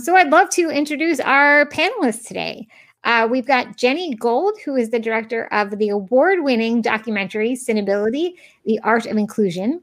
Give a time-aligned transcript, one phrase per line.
[0.00, 2.66] So I'd love to introduce our panelists today.
[3.04, 8.34] Uh, we've got Jenny Gold, who is the director of the award winning documentary Cinemability
[8.64, 9.82] The Art of Inclusion,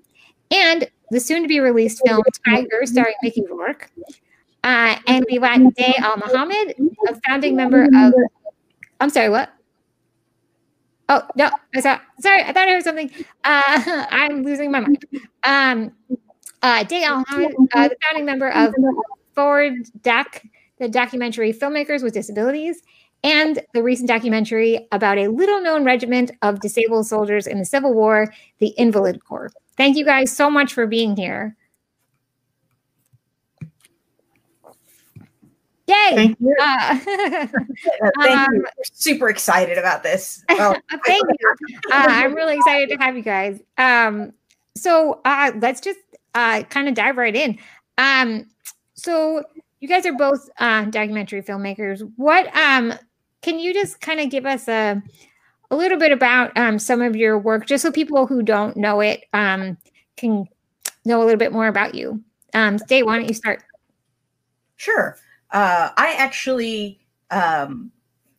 [0.50, 3.92] and the soon to be released film Tiger, starring Mickey Rourke.
[4.64, 6.76] Uh, and we've got Day Al Mohammed,
[7.10, 8.14] a founding member of.
[9.00, 9.52] I'm sorry, what?
[11.10, 13.12] Oh, no, I saw, sorry, I thought I heard something.
[13.44, 15.06] Uh, I'm losing my mind.
[15.44, 15.92] Um,
[16.64, 18.74] uh, Day Al Mohammed, uh, the founding member of
[19.38, 20.42] Forward Doc,
[20.80, 22.82] the documentary Filmmakers with Disabilities,
[23.24, 27.94] and the recent documentary about a little known regiment of disabled soldiers in the Civil
[27.94, 29.52] War, the Invalid Corps.
[29.76, 31.56] Thank you guys so much for being here.
[35.86, 36.16] Yay!
[36.16, 36.56] Thank you.
[36.60, 36.98] Uh,
[38.20, 38.66] Thank um, you.
[38.92, 40.44] Super excited about this.
[40.50, 41.56] Well, thank you.
[41.92, 43.62] Uh, I'm really excited to have you guys.
[43.78, 44.34] Um,
[44.76, 46.00] so uh, let's just
[46.34, 47.60] uh, kind of dive right in.
[48.00, 48.48] Um,
[49.08, 49.42] so
[49.80, 52.02] you guys are both uh, documentary filmmakers.
[52.18, 52.94] What um,
[53.42, 55.02] can you just kind of give us a
[55.72, 59.00] a little bit about um, some of your work, just so people who don't know
[59.00, 59.78] it um,
[60.18, 60.46] can
[61.06, 62.22] know a little bit more about you?
[62.54, 63.64] Um, why don't you start?
[64.76, 65.18] Sure.
[65.52, 67.00] Uh, I actually,
[67.32, 67.90] um,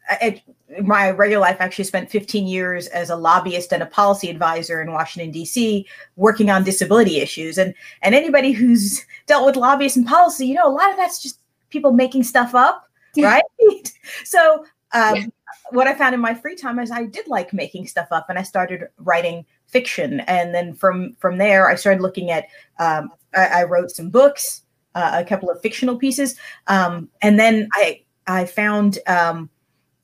[0.06, 0.42] I,
[0.82, 4.92] my regular life, actually spent 15 years as a lobbyist and a policy advisor in
[4.92, 5.86] Washington D.C.
[6.16, 7.58] working on disability issues.
[7.58, 11.22] And and anybody who's dealt with lobbyists and policy, you know, a lot of that's
[11.22, 13.42] just people making stuff up, right?
[14.24, 15.26] so um, yeah.
[15.70, 18.38] what I found in my free time is I did like making stuff up, and
[18.38, 20.20] I started writing fiction.
[20.20, 22.46] And then from from there, I started looking at.
[22.78, 24.62] Um, I, I, wrote some books,
[24.94, 28.98] uh, a couple of fictional pieces, um, and then I I found.
[29.06, 29.50] Um,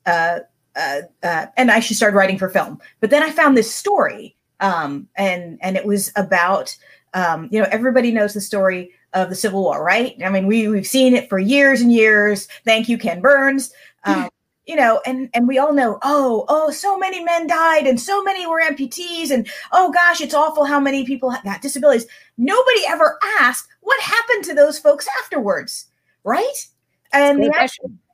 [0.05, 0.39] uh,
[0.75, 2.79] uh, uh, and I actually started writing for film.
[2.99, 6.75] But then I found this story, um, and and it was about
[7.13, 10.15] um, you know everybody knows the story of the Civil War, right?
[10.23, 12.47] I mean, we we've seen it for years and years.
[12.65, 13.73] Thank you, Ken Burns.
[14.07, 14.29] Um,
[14.67, 18.23] you know, and and we all know, oh, oh, so many men died and so
[18.23, 22.05] many were amputees, and oh gosh, it's awful how many people got disabilities.
[22.37, 25.85] Nobody ever asked what happened to those folks afterwards,
[26.23, 26.67] right?
[27.13, 27.69] And the,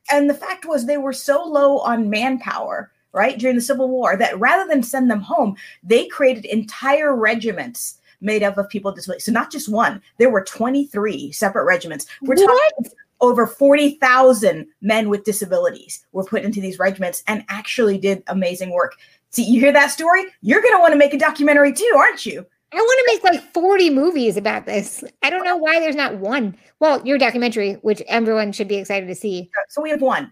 [0.10, 4.18] and the fact was they were so low on manpower, right, during the Civil War
[4.18, 8.98] that rather than send them home, they created entire regiments made up of people with
[8.98, 9.26] disabilities.
[9.26, 12.06] So not just one, there were 23 separate regiments.
[12.22, 12.74] We're what?
[12.76, 18.72] talking over 40,000 men with disabilities were put into these regiments and actually did amazing
[18.72, 18.96] work.
[19.30, 20.26] See, you hear that story?
[20.42, 22.46] You're going to want to make a documentary too, aren't you?
[22.74, 25.04] I want to make like 40 movies about this.
[25.22, 26.56] I don't know why there's not one.
[26.80, 29.50] Well, your documentary, which everyone should be excited to see.
[29.70, 30.32] So we have one.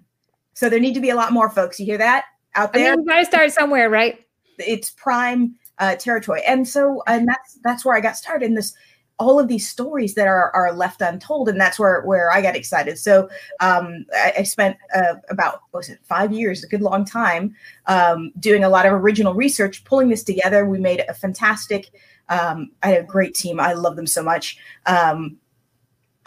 [0.54, 1.80] So there need to be a lot more folks.
[1.80, 2.94] You hear that out there?
[2.94, 4.20] I mean, we got to start somewhere, right?
[4.58, 8.74] It's prime uh, territory, and so and that's that's where I got started in this
[9.20, 12.56] all of these stories that are, are left untold and that's where where i got
[12.56, 13.30] excited so
[13.60, 17.54] um, I, I, spent uh, about was it five years a good long time
[17.88, 21.92] um, doing a lot of original research pulling this together we made a fantastic
[22.30, 23.60] um, i had a great team.
[23.60, 24.58] I love them so much.
[24.86, 25.38] Um,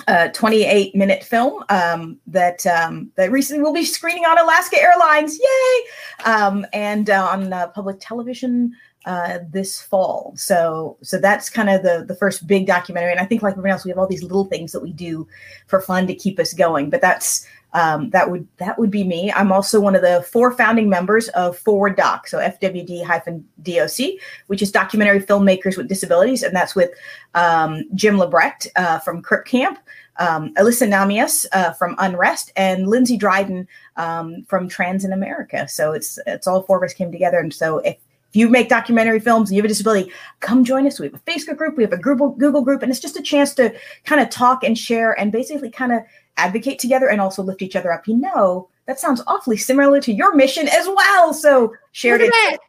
[0.09, 5.39] a 28 minute film um, that um, that recently will be screening on Alaska Airlines,
[5.39, 6.31] yay!
[6.33, 8.73] Um, and uh, on uh, public television
[9.05, 10.33] uh, this fall.
[10.37, 13.13] So so that's kind of the the first big documentary.
[13.13, 15.27] And I think like everyone else, we have all these little things that we do
[15.67, 16.91] for fun to keep us going.
[16.91, 19.33] But that's um, that would that would be me.
[19.33, 24.71] I'm also one of the four founding members of Forward Doc, so FWD-DOC, which is
[24.71, 26.91] documentary filmmakers with disabilities, and that's with
[27.35, 29.79] um, Jim Lebrecht uh, from Crip Camp,
[30.19, 35.67] um, Alysa Nahmias uh, from Unrest, and Lindsay Dryden um, from Trans in America.
[35.67, 37.97] So it's it's all four of us came together, and so if
[38.33, 40.11] if you make documentary films and you have a disability,
[40.41, 40.99] come join us.
[40.99, 43.23] We have a Facebook group, we have a Google, Google group, and it's just a
[43.23, 46.01] chance to kind of talk and share and basically kind of
[46.39, 48.09] advocate together and also lift each other up.
[48.09, 51.35] You know, that sounds awfully similar to your mission as well.
[51.35, 52.61] So share it.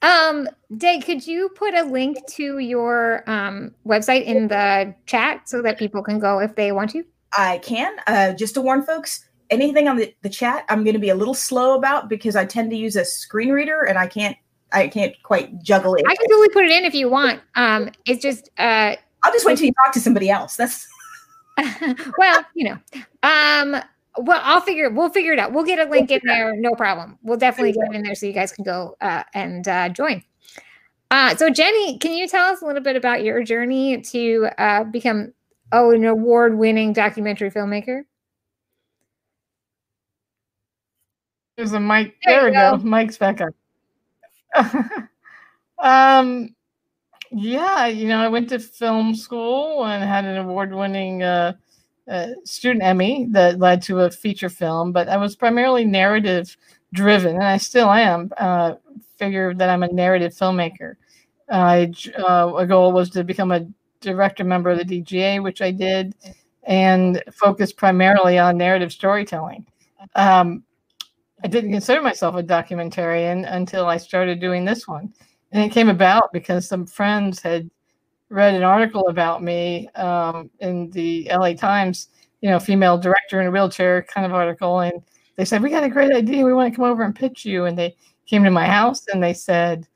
[0.00, 5.60] Um, Day, could you put a link to your um, website in the chat so
[5.60, 7.04] that people can go if they want to?
[7.36, 7.96] I can.
[8.06, 11.14] Uh, just to warn folks, anything on the, the chat, I'm going to be a
[11.14, 14.36] little slow about because I tend to use a screen reader and I can't
[14.72, 16.04] I can't quite juggle it.
[16.08, 17.40] I can totally put it in if you want.
[17.54, 20.56] Um, it's just uh, I'll just wait till you talk to somebody else.
[20.56, 20.88] That's
[22.18, 22.78] well, you know.
[23.22, 23.82] Um,
[24.18, 24.90] well, I'll figure.
[24.90, 25.52] We'll figure it out.
[25.52, 26.54] We'll get a link in there.
[26.56, 27.18] No problem.
[27.22, 30.22] We'll definitely get it in there so you guys can go uh, and uh, join.
[31.10, 34.84] Uh, so, Jenny, can you tell us a little bit about your journey to uh,
[34.84, 35.32] become
[35.70, 38.02] oh an award-winning documentary filmmaker?
[41.56, 42.16] There's a mic.
[42.24, 42.76] There, there we go.
[42.78, 42.82] go.
[42.82, 43.54] Mic's back up.
[45.82, 46.54] um,
[47.30, 51.54] yeah, you know, I went to film school and had an award-winning uh,
[52.08, 56.56] a student Emmy that led to a feature film, but I was primarily narrative
[56.92, 58.30] driven, and I still am.
[58.36, 58.74] Uh,
[59.16, 60.96] figure that I'm a narrative filmmaker.
[61.50, 63.66] I, uh, a goal was to become a
[64.00, 66.14] director member of the DGA, which I did,
[66.64, 69.64] and focus primarily on narrative storytelling.
[70.16, 70.64] Um,
[71.44, 75.12] I didn't consider myself a documentarian until I started doing this one.
[75.50, 77.68] And it came about because some friends had
[78.28, 82.08] read an article about me um, in the LA Times,
[82.40, 84.80] you know, female director in a wheelchair kind of article.
[84.80, 85.02] And
[85.36, 86.44] they said, We got a great idea.
[86.44, 87.66] We want to come over and pitch you.
[87.66, 87.96] And they
[88.26, 89.86] came to my house and they said,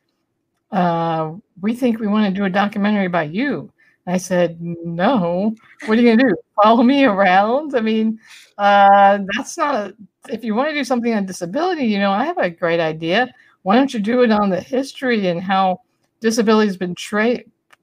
[0.72, 3.72] uh, We think we want to do a documentary about you.
[4.06, 5.54] I said, No.
[5.86, 6.36] What are you going to do?
[6.62, 7.74] Follow me around?
[7.74, 8.18] I mean,
[8.58, 9.94] uh, that's not a,
[10.30, 13.32] if you want to do something on disability, you know, I have a great idea.
[13.62, 15.80] Why don't you do it on the history and how
[16.20, 17.40] disability has been tra-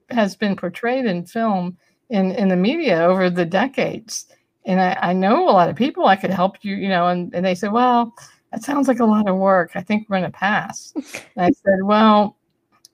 [0.09, 1.77] has been portrayed in film
[2.09, 4.27] in, in the media over the decades?
[4.65, 7.33] And I, I know a lot of people I could help you, you know, and,
[7.35, 8.13] and they said, well,
[8.51, 9.71] that sounds like a lot of work.
[9.75, 10.93] I think we're to pass.
[10.95, 12.37] and I said, well,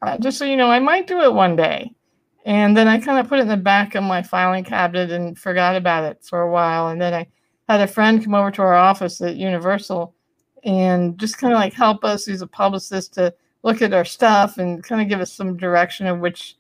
[0.02, 1.94] uh, just so you know, I might do it one day.
[2.46, 5.38] And then I kind of put it in the back of my filing cabinet and
[5.38, 6.88] forgot about it for a while.
[6.88, 7.28] And then I
[7.70, 10.14] had a friend come over to our office at Universal
[10.64, 12.26] and just kind of like help us.
[12.26, 13.34] He's a publicist to
[13.64, 16.58] look at our stuff and kind of give us some direction of which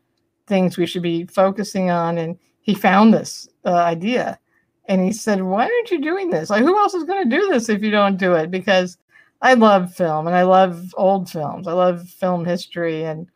[0.47, 2.19] things we should be focusing on.
[2.19, 4.39] And he found this uh, idea
[4.87, 6.49] and he said, Why aren't you doing this?
[6.49, 8.51] Like, who else is going to do this if you don't do it?
[8.51, 8.97] Because
[9.41, 11.67] I love film and I love old films.
[11.67, 13.03] I love film history.
[13.05, 13.27] And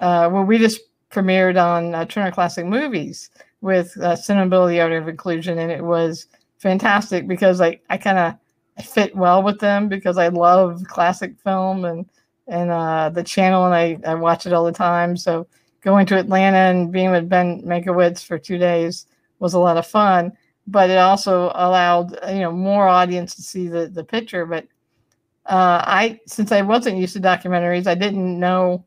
[0.00, 0.80] uh, well, we just
[1.10, 3.30] premiered on uh, Turner Classic Movies
[3.60, 6.26] with uh, Cinemability Art of Inclusion, and it was
[6.64, 11.84] fantastic because I, I kind of fit well with them because I love classic film
[11.84, 12.06] and
[12.46, 15.16] and uh, the channel, and I, I watch it all the time.
[15.16, 15.46] So
[15.80, 19.06] going to Atlanta and being with Ben Mankiewicz for two days
[19.38, 20.32] was a lot of fun.
[20.66, 24.46] But it also allowed you know more audience to see the the picture.
[24.46, 24.64] But
[25.46, 28.84] uh, I since I wasn't used to documentaries, I didn't know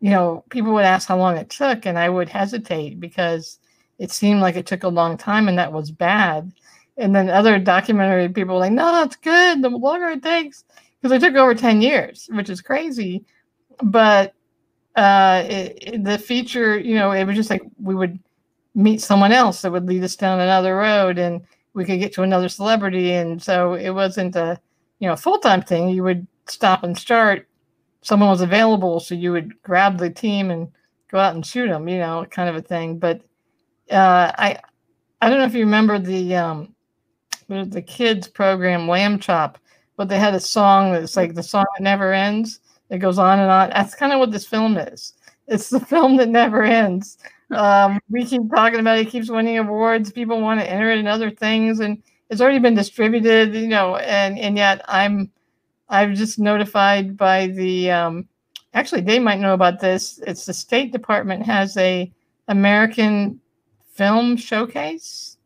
[0.00, 3.58] you know, people would ask how long it took, and I would hesitate because
[4.00, 6.52] it seemed like it took a long time, and that was bad.
[6.96, 9.62] And then other documentary people were like, "No, that's good.
[9.62, 10.64] The longer it takes,
[11.00, 13.24] because it took over ten years, which is crazy."
[13.82, 14.34] But
[14.96, 18.18] uh, it, the feature, you know, it was just like we would
[18.74, 21.42] meet someone else that would lead us down another road, and
[21.74, 24.60] we could get to another celebrity, and so it wasn't a
[24.98, 25.90] you know full time thing.
[25.90, 27.46] You would stop and start
[28.02, 30.68] someone was available, so you would grab the team and
[31.10, 32.98] go out and shoot them, you know, kind of a thing.
[32.98, 33.20] But
[33.90, 34.58] uh, I
[35.20, 36.74] I don't know if you remember the um,
[37.48, 39.58] the kids program Lamb Chop,
[39.96, 42.60] but they had a song that's like the song that never ends.
[42.90, 43.70] It goes on and on.
[43.70, 45.14] That's kind of what this film is.
[45.46, 47.18] It's the film that never ends.
[47.50, 49.08] Um, we keep talking about it.
[49.08, 50.12] it keeps winning awards.
[50.12, 53.96] People want to enter it in other things, and it's already been distributed, you know.
[53.96, 55.30] And and yet I'm
[55.88, 58.28] I've just notified by the um,
[58.74, 60.20] actually they might know about this.
[60.26, 62.10] It's the State Department has a
[62.48, 63.40] American
[64.00, 65.36] film showcase,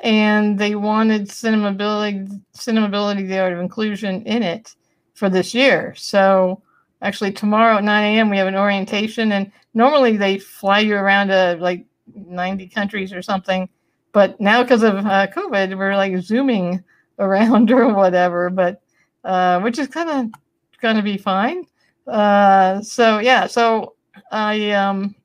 [0.00, 4.74] and they wanted cinemability, cinemability, the art of inclusion in it
[5.14, 5.94] for this year.
[5.96, 6.60] So
[7.00, 8.28] actually tomorrow at 9 a.m.
[8.28, 13.22] we have an orientation, and normally they fly you around to like 90 countries or
[13.22, 13.66] something,
[14.12, 16.84] but now because of uh, COVID, we're like zooming
[17.18, 18.50] around or whatever.
[18.50, 18.82] But
[19.24, 20.40] uh, which is kind of
[20.82, 21.64] going to be fine.
[22.06, 23.94] Uh, so yeah, so
[24.30, 25.15] I um,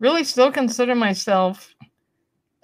[0.00, 1.74] really still consider myself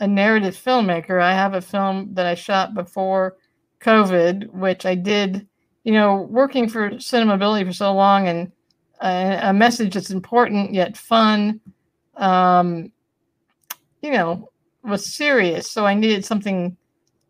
[0.00, 1.22] a narrative filmmaker.
[1.22, 3.36] I have a film that I shot before
[3.80, 5.46] COVID, which I did,
[5.84, 8.52] you know, working for Cinemability for so long and
[9.00, 11.60] a, a message that's important yet fun,
[12.16, 12.90] um,
[14.02, 14.50] you know,
[14.82, 15.70] was serious.
[15.70, 16.76] So I needed something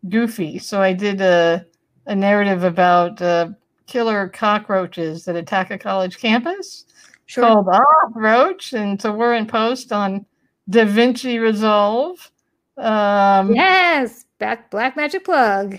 [0.09, 0.59] goofy.
[0.59, 1.65] So I did a
[2.07, 3.49] a narrative about uh,
[3.85, 6.85] killer cockroaches that attack a college campus
[7.27, 7.43] sure.
[7.43, 8.73] called Off Roach.
[8.73, 10.25] And so we're in post on
[10.69, 12.31] Da Vinci Resolve.
[12.77, 15.77] Um, yes, back Black Magic plug.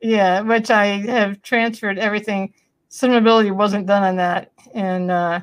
[0.00, 2.54] Yeah, which I have transferred everything.
[2.90, 5.40] Cinemability wasn't done on that and uh,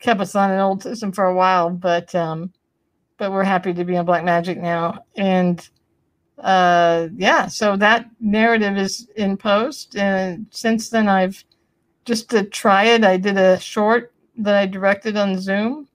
[0.00, 2.52] kept us on an old system for a while, but um,
[3.18, 5.00] but we're happy to be on Black Magic now.
[5.16, 5.68] And
[6.38, 9.96] uh, yeah, so that narrative is in post.
[9.96, 11.42] And since then, I've
[12.04, 15.88] just to try it, I did a short that I directed on Zoom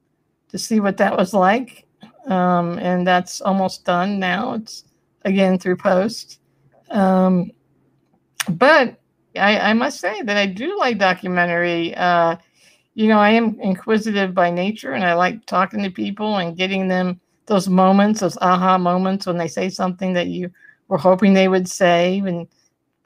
[0.50, 1.86] to see what that was like.
[2.28, 4.54] Um, and that's almost done now.
[4.54, 4.84] It's
[5.26, 6.40] again through post.
[6.90, 7.52] Um,
[8.50, 9.00] but
[9.36, 11.96] I, I, must say that I do like documentary.
[11.96, 12.36] Uh,
[12.96, 16.88] you know, I am inquisitive by nature and I like talking to people and getting
[16.88, 20.52] them those moments, those aha moments when they say something that you
[20.88, 22.48] were hoping they would say, and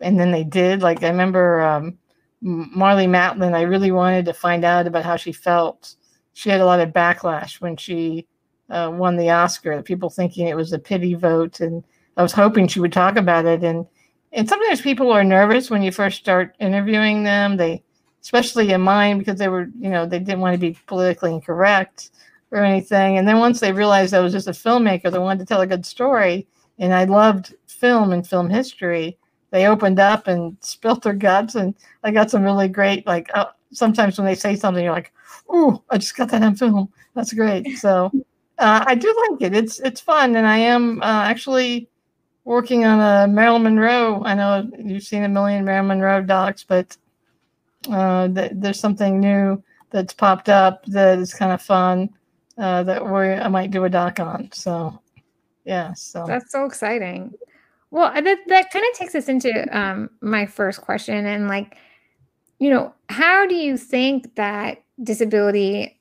[0.01, 0.82] and then they did.
[0.82, 1.98] Like I remember um,
[2.44, 3.54] Marlee Matlin.
[3.54, 5.96] I really wanted to find out about how she felt.
[6.34, 8.27] She had a lot of backlash when she
[8.70, 9.82] uh, won the Oscar.
[9.82, 11.84] People thinking it was a pity vote, and
[12.18, 13.63] I was hoping she would talk about it.
[13.63, 13.86] And
[14.34, 17.58] and sometimes people are nervous when you first start interviewing them.
[17.58, 17.84] They,
[18.22, 22.12] especially in mine, because they were, you know, they didn't want to be politically incorrect
[22.51, 23.18] or anything.
[23.18, 25.68] And then once they realized I was just a filmmaker, they wanted to tell a
[25.68, 26.48] good story,
[26.80, 29.18] and I loved film and film history.
[29.55, 33.07] They opened up and spilt their guts, and I got some really great.
[33.07, 35.13] Like uh, sometimes when they say something, you're like,
[35.50, 36.91] "Ooh, I just got that on film.
[37.13, 38.12] That's great." So
[38.57, 39.55] uh, I do like it.
[39.55, 41.88] It's it's fun, and I am uh, actually
[42.43, 44.21] working on a Marilyn Monroe.
[44.25, 46.97] I know you've seen a million Marilyn Monroe docs, but
[47.89, 52.09] uh, th- there's something new that's popped up that is kind of fun
[52.57, 54.50] uh, that we I might do a doc on.
[54.51, 55.00] So
[55.63, 57.33] yeah, so that's so exciting.
[57.96, 61.78] Well, that that kind of takes us into um, my first question, and like,
[62.60, 65.98] you know, how do you think that disability,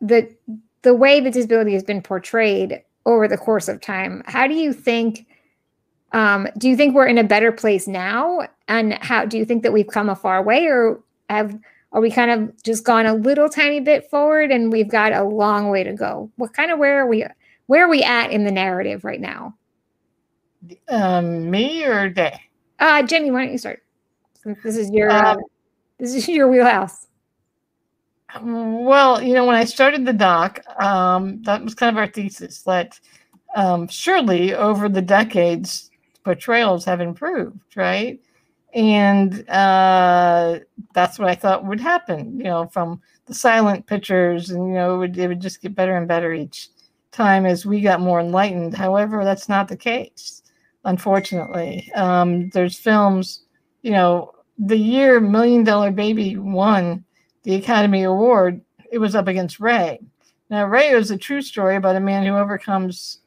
[0.00, 0.34] the
[0.80, 4.22] the way that disability has been portrayed over the course of time.
[4.24, 5.26] How do you think?
[6.12, 8.48] Um, do you think we're in a better place now?
[8.66, 11.58] And how do you think that we've come a far way, or have
[11.92, 15.24] are we kind of just gone a little tiny bit forward and we've got a
[15.24, 16.30] long way to go?
[16.36, 17.26] What kind of where are we?
[17.66, 19.54] Where are we at in the narrative right now?
[20.88, 22.40] Um, me or Day?
[22.78, 23.82] Uh, Jenny, why don't you start?
[24.64, 25.40] This is your um, uh,
[25.98, 27.06] this is your wheelhouse.
[28.40, 32.62] Well, you know, when I started the doc, um, that was kind of our thesis
[32.62, 32.98] that
[33.54, 35.90] um, surely over the decades,
[36.24, 38.20] portrayals have improved, right?
[38.72, 40.60] And uh,
[40.94, 44.94] that's what I thought would happen, you know, from the silent pictures, and you know,
[44.94, 46.68] it would, it would just get better and better each
[47.10, 48.74] time as we got more enlightened.
[48.74, 50.39] However, that's not the case,
[50.84, 51.90] unfortunately.
[51.94, 53.44] Um, there's films,
[53.82, 57.04] you know, the year Million Dollar Baby won
[57.42, 58.60] the Academy Award,
[58.92, 59.98] it was up against Ray.
[60.50, 63.20] Now, Ray is a true story about a man who overcomes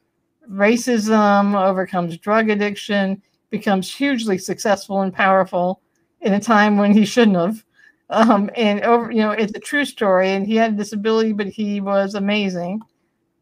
[0.50, 5.80] racism, overcomes drug addiction, becomes hugely successful and powerful
[6.20, 7.64] in a time when he shouldn't have.
[8.10, 10.30] Um, and over, you know, it's a true story.
[10.30, 12.80] And he had a disability, but he was amazing.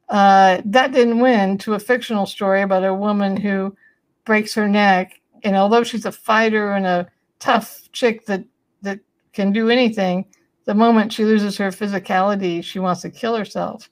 [0.09, 3.75] Uh, that didn't win to a fictional story about a woman who
[4.25, 5.21] breaks her neck.
[5.45, 8.45] And although she's a fighter and a tough chick that
[8.83, 9.01] that
[9.33, 10.27] can do anything,
[10.65, 13.89] the moment she loses her physicality, she wants to kill herself.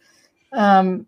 [0.52, 1.06] Um,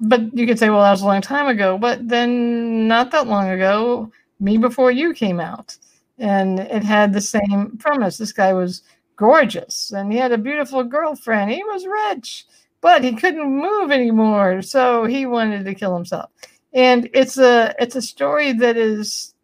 [0.00, 1.76] but you could say, well, that was a long time ago.
[1.76, 5.76] But then, not that long ago, Me Before You came out,
[6.18, 8.16] and it had the same premise.
[8.16, 8.82] This guy was
[9.16, 11.50] gorgeous, and he had a beautiful girlfriend.
[11.50, 12.46] He was rich,
[12.80, 16.30] but he couldn't move anymore, so he wanted to kill himself.
[16.72, 19.34] And it's a it's a story that is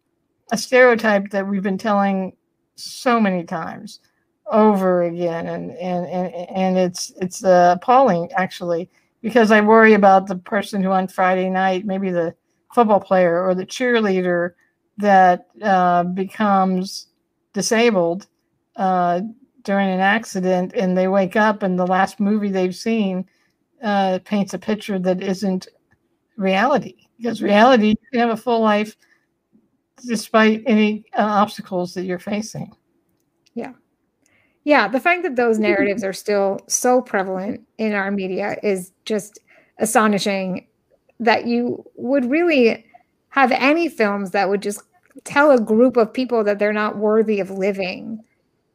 [0.51, 2.33] a stereotype that we've been telling
[2.75, 3.99] so many times
[4.47, 5.47] over again.
[5.47, 8.89] And and and, and it's it's uh, appalling actually
[9.21, 12.33] because i worry about the person who on friday night maybe the
[12.73, 14.51] football player or the cheerleader
[14.97, 17.07] that uh, becomes
[17.53, 18.27] disabled
[18.75, 19.21] uh,
[19.63, 23.27] during an accident and they wake up and the last movie they've seen
[23.83, 25.67] uh, paints a picture that isn't
[26.35, 28.95] reality because reality you can have a full life
[30.05, 32.71] despite any uh, obstacles that you're facing.
[33.53, 33.73] Yeah.
[34.63, 39.39] Yeah, the fact that those narratives are still so prevalent in our media is just
[39.79, 40.67] astonishing
[41.19, 42.85] that you would really
[43.29, 44.81] have any films that would just
[45.23, 48.23] tell a group of people that they're not worthy of living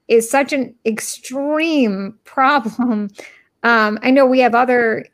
[0.09, 3.11] is such an extreme problem.
[3.63, 5.07] Um, I know we have other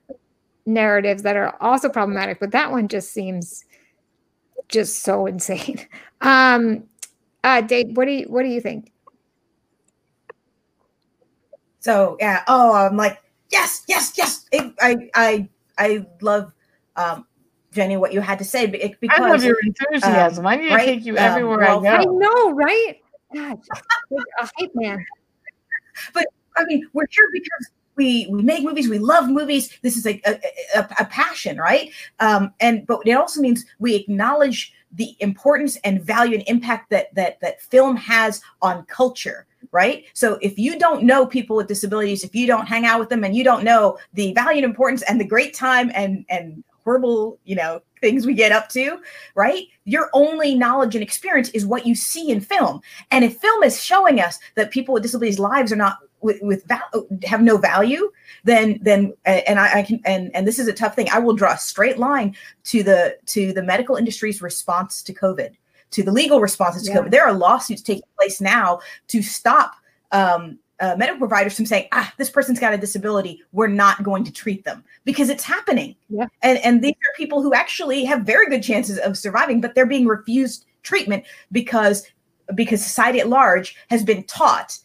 [0.68, 3.64] narratives that are also problematic, but that one just seems
[4.68, 5.87] just so insane.
[6.20, 6.84] Um,
[7.42, 8.92] uh, Dave, what do you what do you think?
[11.80, 13.20] So yeah, oh, I'm like
[13.50, 14.46] yes, yes, yes.
[14.52, 15.48] It, I I
[15.78, 16.52] I love
[16.96, 17.26] um,
[17.72, 20.44] Jenny what you had to say because I love your enthusiasm.
[20.44, 22.02] Um, I need to take you um, everywhere well, I go.
[22.02, 22.96] I know, right?
[23.34, 23.58] God,
[24.40, 25.04] a hype man.
[26.12, 28.88] But I mean, we're here because we we make movies.
[28.88, 29.78] We love movies.
[29.83, 30.40] This is a a,
[30.76, 31.90] a, a passion, right?
[32.21, 37.14] Um, and but it also means we acknowledge the importance and value and impact that
[37.14, 40.05] that that film has on culture right?
[40.14, 43.25] So if you don't know people with disabilities, if you don't hang out with them
[43.25, 47.38] and you don't know the value and importance and the great time and and horrible,
[47.45, 48.99] you know, things we get up to,
[49.35, 49.64] right?
[49.85, 52.81] Your only knowledge and experience is what you see in film.
[53.11, 56.64] And if film is showing us that people with disabilities lives are not with, with
[56.66, 58.10] val- have no value,
[58.44, 61.08] then then and I, I, can and and this is a tough thing.
[61.10, 65.54] I will draw a straight line to the to the medical industry's response to COVID,
[65.92, 66.98] to the legal responses to yeah.
[66.98, 67.10] COVID.
[67.10, 69.75] There are lawsuits taking place now to stop
[70.12, 74.25] um, uh, medical providers from saying, ah, this person's got a disability, we're not going
[74.25, 75.96] to treat them because it's happening.
[76.08, 76.26] Yeah.
[76.42, 79.87] And, and these are people who actually have very good chances of surviving, but they're
[79.87, 82.06] being refused treatment because
[82.54, 84.78] because society at large has been taught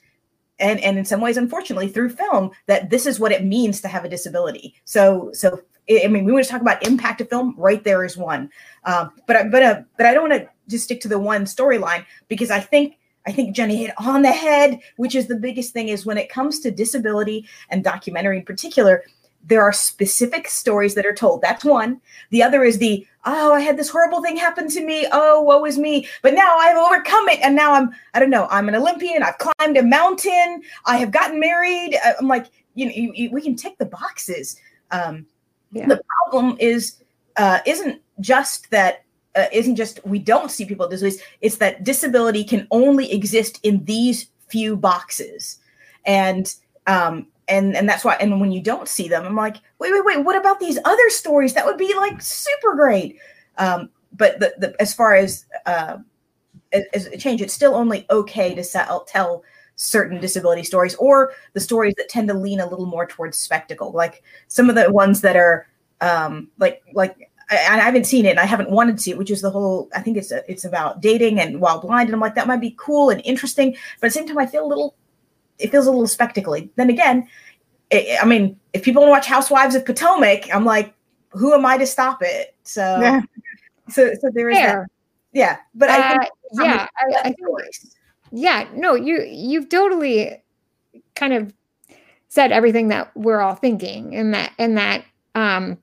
[0.59, 3.87] and and in some ways unfortunately through film that this is what it means to
[3.87, 7.55] have a disability so so i mean we want to talk about impact of film
[7.57, 8.49] right there is one
[8.85, 12.05] um, but but uh, but i don't want to just stick to the one storyline
[12.27, 15.89] because i think I think Jenny hit on the head, which is the biggest thing
[15.89, 19.03] is when it comes to disability and documentary in particular,
[19.45, 21.41] there are specific stories that are told.
[21.41, 22.01] That's one.
[22.31, 25.07] The other is the, oh, I had this horrible thing happen to me.
[25.11, 26.07] Oh, woe is me.
[26.21, 27.39] But now I've overcome it.
[27.41, 29.23] And now I'm, I don't know, I'm an Olympian.
[29.23, 30.61] I've climbed a mountain.
[30.85, 31.97] I have gotten married.
[32.05, 34.59] Uh, I'm like, you know, you, you, we can tick the boxes.
[34.91, 35.25] Um,
[35.71, 35.87] yeah.
[35.87, 37.03] The problem is,
[37.37, 39.03] uh, isn't just that
[39.35, 43.59] uh, isn't just we don't see people with disabilities it's that disability can only exist
[43.63, 45.57] in these few boxes
[46.05, 49.91] and um and and that's why and when you don't see them i'm like wait
[49.91, 53.17] wait wait what about these other stories that would be like super great
[53.57, 55.97] um but the, the as far as uh
[56.93, 59.43] as a change it's still only okay to sell, tell
[59.75, 63.91] certain disability stories or the stories that tend to lean a little more towards spectacle
[63.91, 65.67] like some of the ones that are
[66.01, 69.17] um like like I, I, haven't seen it and I haven't wanted to see it,
[69.17, 72.07] which is the whole I think it's a, it's about dating and while blind.
[72.07, 73.75] And I'm like, that might be cool and interesting.
[73.99, 74.95] But at the same time, I feel a little
[75.63, 76.69] it feels a little spectacly.
[76.75, 77.27] Then again,
[77.89, 80.93] it, I mean, if people want to watch Housewives of Potomac, I'm like,
[81.29, 82.55] who am I to stop it?
[82.63, 83.21] So yeah.
[83.89, 84.81] so so there is Fair.
[84.81, 84.89] that.
[85.31, 85.57] Yeah.
[85.73, 87.37] But I think uh, yeah, I, I think,
[88.31, 90.43] yeah, no, you you've totally
[91.15, 91.53] kind of
[92.27, 95.05] said everything that we're all thinking and that and that
[95.35, 95.77] um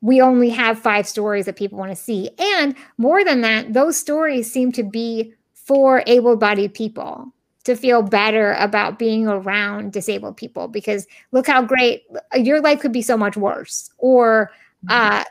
[0.00, 2.30] we only have five stories that people want to see.
[2.56, 7.32] And more than that, those stories seem to be for able bodied people
[7.64, 12.92] to feel better about being around disabled people because look how great your life could
[12.92, 14.50] be so much worse or
[14.86, 15.20] mm-hmm.
[15.20, 15.24] uh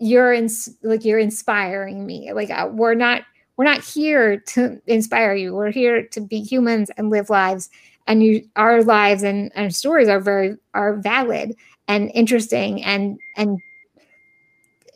[0.00, 0.48] you're in
[0.82, 3.22] like you're inspiring me like uh, we're not
[3.56, 7.68] we're not here to inspire you we're here to be humans and live lives
[8.06, 11.54] and you our lives and, and stories are very are valid
[11.88, 13.58] and interesting and and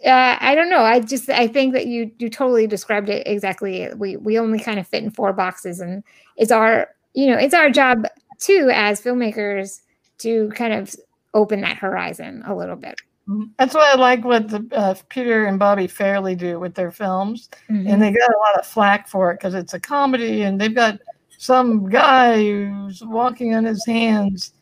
[0.04, 0.82] uh, I don't know.
[0.82, 3.88] I just I think that you you totally described it exactly.
[3.94, 6.02] We we only kind of fit in four boxes, and
[6.36, 8.06] it's our you know it's our job
[8.38, 9.80] too as filmmakers
[10.18, 10.94] to kind of
[11.34, 13.00] open that horizon a little bit.
[13.28, 13.44] Mm-hmm.
[13.58, 17.48] That's what I like what the uh, Peter and Bobby Farrelly do with their films,
[17.70, 17.86] mm-hmm.
[17.86, 20.74] and they got a lot of flack for it because it's a comedy, and they've
[20.74, 20.98] got
[21.38, 24.52] some guy who's walking on his hands.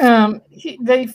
[0.00, 1.08] Um, he, they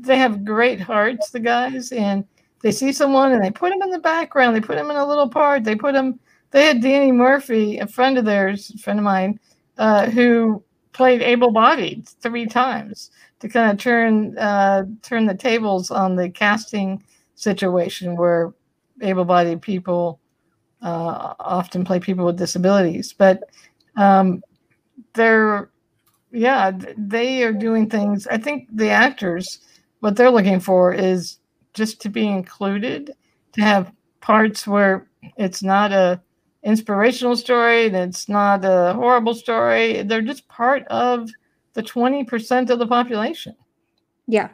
[0.00, 2.24] they have great hearts, the guys, and
[2.64, 4.56] they see someone and they put him in the background.
[4.56, 5.64] They put him in a little part.
[5.64, 6.18] They put him.
[6.50, 9.38] They had Danny Murphy, a friend of theirs, friend of mine,
[9.76, 16.16] uh, who played able-bodied three times to kind of turn uh, turn the tables on
[16.16, 18.54] the casting situation where
[19.02, 20.18] able-bodied people
[20.80, 23.12] uh, often play people with disabilities.
[23.12, 23.42] But
[23.96, 24.42] um,
[25.12, 25.68] they're
[26.32, 28.26] yeah, they are doing things.
[28.26, 29.58] I think the actors,
[30.00, 31.40] what they're looking for is
[31.74, 33.12] just to be included,
[33.52, 35.06] to have parts where
[35.36, 36.20] it's not a
[36.62, 40.02] inspirational story and it's not a horrible story.
[40.02, 41.28] They're just part of
[41.74, 43.54] the 20% of the population.
[44.26, 44.48] Yeah.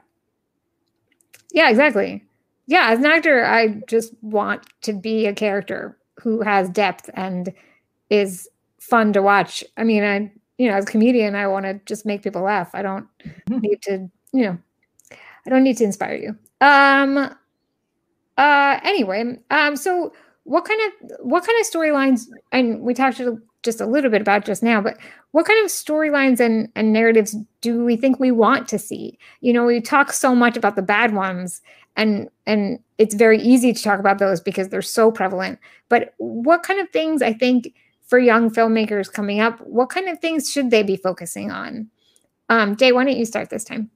[1.53, 2.25] Yeah, exactly.
[2.67, 7.53] Yeah, as an actor, I just want to be a character who has depth and
[8.11, 8.49] is
[8.81, 9.65] fun to watch.
[9.77, 12.75] I mean, I you know, as a comedian, I want to just make people laugh.
[12.75, 13.61] I don't mm-hmm.
[13.61, 14.59] need to, you know,
[15.47, 16.37] I don't need to inspire you.
[16.61, 17.35] Um.
[18.37, 18.81] Uh.
[18.83, 19.39] Anyway.
[19.51, 19.77] Um.
[19.77, 20.13] So,
[20.45, 22.27] what kind of what kind of storylines?
[22.53, 23.21] And we talked
[23.63, 24.97] just a little bit about just now, but
[25.33, 29.19] what kind of storylines and and narratives do we think we want to see?
[29.41, 31.61] You know, we talk so much about the bad ones,
[31.97, 35.59] and and it's very easy to talk about those because they're so prevalent.
[35.89, 37.75] But what kind of things I think
[38.07, 41.89] for young filmmakers coming up, what kind of things should they be focusing on?
[42.49, 43.91] Um, Day, why don't you start this time?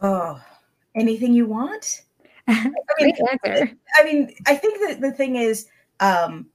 [0.00, 0.40] Oh,
[0.94, 2.02] anything you want?
[2.48, 5.66] I mean, I mean, I think that the thing is,
[6.00, 6.46] um,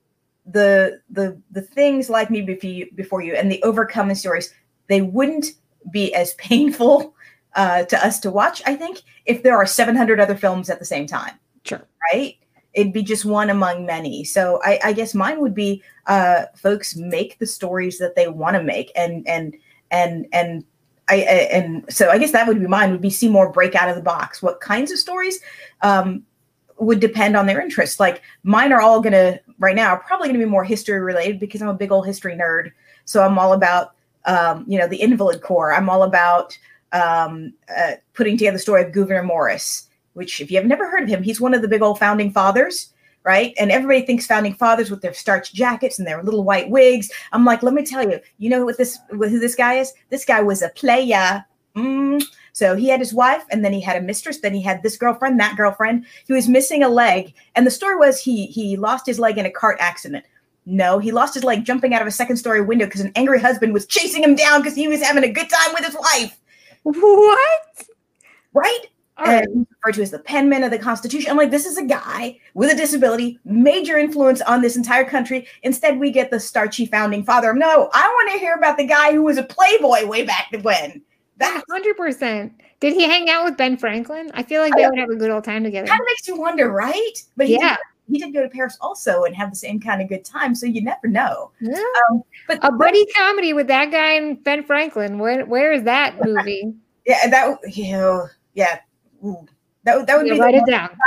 [0.46, 4.54] the the the things like me before you, before you and the overcoming stories,
[4.88, 5.52] they wouldn't
[5.92, 7.14] be as painful
[7.56, 8.62] uh, to us to watch.
[8.66, 11.34] I think if there are 700 other films at the same time.
[11.66, 11.82] Sure.
[12.12, 12.36] Right.
[12.74, 14.24] it'd be just one among many.
[14.24, 18.56] So I, I guess mine would be uh, folks make the stories that they want
[18.58, 19.56] to make, and and
[19.92, 20.66] and and
[21.10, 22.92] I, and so I guess that would be mine.
[22.92, 24.42] Would be see more break out of the box.
[24.42, 25.40] What kinds of stories?
[25.82, 26.24] Um,
[26.78, 28.00] would depend on their interests.
[28.00, 31.62] Like mine are all gonna right now are probably gonna be more history related because
[31.62, 32.72] I'm a big old history nerd.
[33.06, 33.94] So I'm all about
[34.26, 35.74] um, you know the Invalid Corps.
[35.74, 36.58] I'm all about
[36.92, 41.04] um, uh, putting together the story of Gouverneur Morris which if you have never heard
[41.04, 42.93] of him, he's one of the big old founding fathers,
[43.24, 43.54] right?
[43.58, 47.10] And everybody thinks founding fathers with their starch jackets and their little white wigs.
[47.32, 49.94] I'm like, let me tell you, you know what this who this guy is?
[50.10, 51.46] This guy was a player.
[51.76, 52.24] Mm.
[52.54, 54.40] So he had his wife, and then he had a mistress.
[54.40, 56.06] Then he had this girlfriend, that girlfriend.
[56.28, 59.46] He was missing a leg, and the story was he he lost his leg in
[59.46, 60.26] a cart accident.
[60.66, 63.40] No, he lost his leg jumping out of a second story window because an angry
[63.40, 66.40] husband was chasing him down because he was having a good time with his wife.
[66.84, 67.88] What?
[68.54, 68.86] Right?
[69.26, 71.30] And referred to as the penman of the Constitution.
[71.30, 75.48] I'm like, this is a guy with a disability, major influence on this entire country.
[75.64, 77.54] Instead, we get the starchy founding father.
[77.54, 81.02] No, I want to hear about the guy who was a playboy way back when.
[81.38, 82.54] That's hundred percent.
[82.80, 84.30] Did he hang out with Ben Franklin?
[84.34, 85.88] I feel like they would have a good old time together.
[85.88, 87.14] Kind of makes you wonder, right?
[87.38, 87.78] But he yeah.
[87.78, 87.78] Did,
[88.14, 90.54] he did go to Paris also and have the same kind of good time.
[90.54, 91.52] So you never know.
[91.62, 91.82] Yeah.
[92.10, 95.20] Um, but a buddy comedy with that guy and Ben Franklin.
[95.20, 96.74] Where where is that movie?
[97.06, 98.80] Yeah, that you know, yeah,
[99.24, 99.48] Ooh,
[99.84, 100.98] that, that would yeah, be write it down.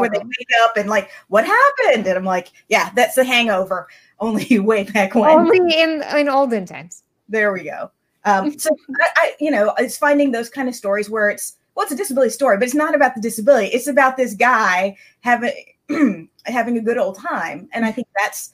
[0.00, 2.06] where they wake up and like, what happened?
[2.06, 3.88] And I'm like, yeah, that's the hangover.
[4.20, 5.28] Only way back when.
[5.28, 7.02] Only in in olden times.
[7.28, 7.90] There we go.
[8.24, 11.84] Um, so I, I, you know, it's finding those kind of stories where it's well,
[11.84, 13.66] it's a disability story, but it's not about the disability.
[13.66, 15.52] It's about this guy having
[16.46, 18.52] having a good old time, and I think that's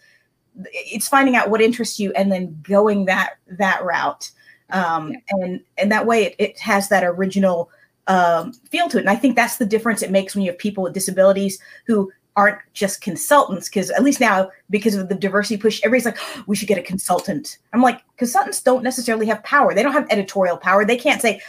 [0.72, 4.30] it's finding out what interests you and then going that that route.
[4.70, 7.70] Um, and and that way it, it has that original
[8.08, 9.00] um, feel to it.
[9.00, 12.10] And I think that's the difference it makes when you have people with disabilities who
[12.36, 13.68] aren't just consultants.
[13.68, 16.78] Because at least now, because of the diversity push, everybody's like, oh, we should get
[16.78, 17.58] a consultant.
[17.72, 19.74] I'm like, consultants don't necessarily have power.
[19.74, 20.84] They don't have editorial power.
[20.84, 21.40] They can't say,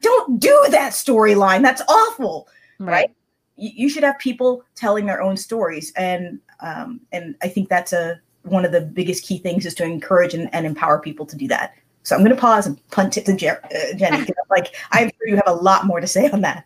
[0.00, 1.62] don't do that storyline.
[1.62, 2.92] That's awful, right?
[2.92, 3.10] right?
[3.56, 7.94] You, you, should have people telling their own stories, and um, and I think that's
[7.94, 11.36] a one of the biggest key things is to encourage and, and empower people to
[11.36, 11.74] do that.
[12.06, 14.24] So I'm going to pause and punt it to Jer- uh, Jenny.
[14.48, 16.64] like I'm sure you have a lot more to say on that.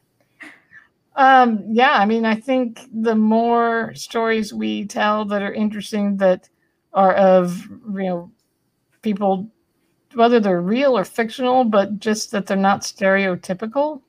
[1.16, 6.50] Um, yeah, I mean, I think the more stories we tell that are interesting, that
[6.92, 8.31] are of you know
[9.00, 9.48] people,
[10.12, 14.03] whether they're real or fictional, but just that they're not stereotypical.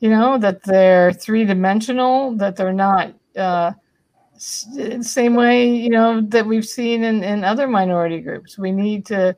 [0.00, 3.72] You know that they're three dimensional, that they're not uh,
[4.36, 8.58] same way you know that we've seen in, in other minority groups.
[8.58, 9.34] We need to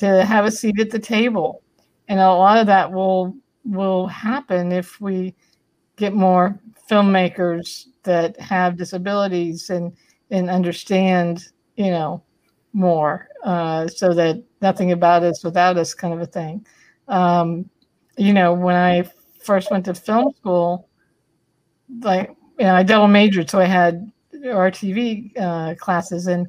[0.00, 1.62] to have a seat at the table.
[2.08, 3.34] And a lot of that will
[3.64, 5.34] will happen if we
[5.96, 6.58] get more
[6.90, 9.92] filmmakers that have disabilities and
[10.30, 12.22] and understand, you know,
[12.72, 16.66] more, uh, so that nothing about us without us kind of a thing.
[17.08, 17.68] Um,
[18.16, 19.04] you know, when I
[19.44, 20.88] first went to film school,
[22.02, 26.48] like you know, I double majored, so I had RTV uh, classes, and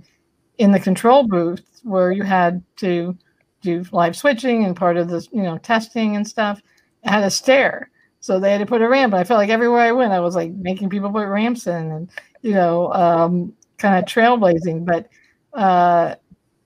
[0.57, 3.17] in the control booth where you had to
[3.61, 6.61] do live switching and part of the you know testing and stuff
[7.03, 7.89] had a stair.
[8.19, 9.13] So they had to put a ramp.
[9.13, 12.09] I felt like everywhere i went i was like making people put ramps in and
[12.41, 14.85] you know um, kind of trailblazing.
[14.85, 15.09] But
[15.53, 16.15] uh,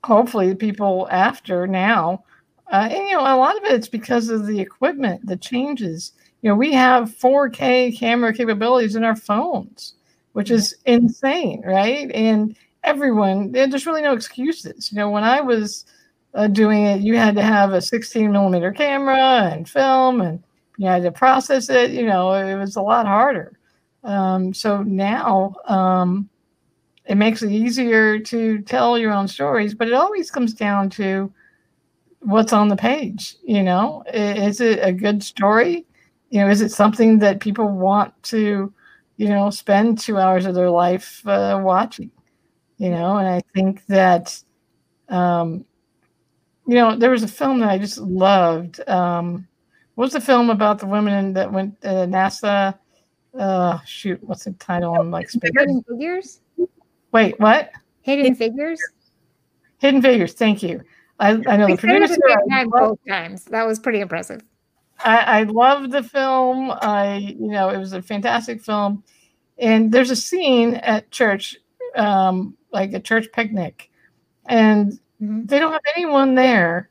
[0.04, 2.24] hopefully people after now
[2.72, 6.14] uh, and you know a lot of it's because of the equipment the changes.
[6.42, 9.96] You know we have 4k camera capabilities in our phones
[10.34, 12.12] which is insane right?
[12.12, 14.92] And everyone there's really no excuses.
[14.92, 15.86] You know when i was
[16.36, 20.44] uh, doing it, you had to have a 16 millimeter camera and film, and
[20.78, 21.92] you had to process it.
[21.92, 23.58] You know, it was a lot harder.
[24.04, 26.30] Um, so now um,
[27.06, 31.32] it makes it easier to tell your own stories, but it always comes down to
[32.22, 33.36] what's on the page.
[33.44, 35.86] You know, is it a good story?
[36.30, 38.74] You know, is it something that people want to,
[39.18, 42.12] you know, spend two hours of their life uh, watching?
[42.78, 44.38] You know, and I think that
[45.10, 45.66] um,
[46.68, 48.88] you know, there was a film that I just loved.
[48.88, 49.48] Um,
[49.96, 52.78] what was the film about the women that went to uh, NASA?
[53.38, 54.96] Uh, shoot, what's the title?
[54.96, 56.42] I'm like Hidden Figures.
[57.12, 57.72] Wait, what?
[58.02, 58.80] Hidden Figures.
[59.80, 60.34] Hidden Figures.
[60.34, 60.82] Thank you.
[61.20, 62.18] I, I know the producer.
[62.52, 63.46] I both times.
[63.46, 64.42] That was pretty impressive.
[65.00, 66.72] I, I love the film.
[66.72, 69.04] I, you know, it was a fantastic film.
[69.58, 71.58] And there's a scene at church,
[71.96, 73.90] um, like a church picnic,
[74.48, 75.46] and Mm-hmm.
[75.46, 76.90] They don't have anyone there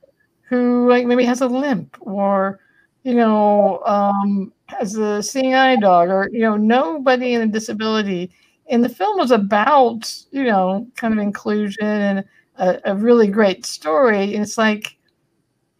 [0.48, 2.60] who like maybe has a limp or
[3.02, 8.30] you know um, has a seeing eye dog or you know nobody in a disability
[8.68, 12.24] and the film was about you know kind of inclusion and
[12.58, 14.96] a, a really great story and it's like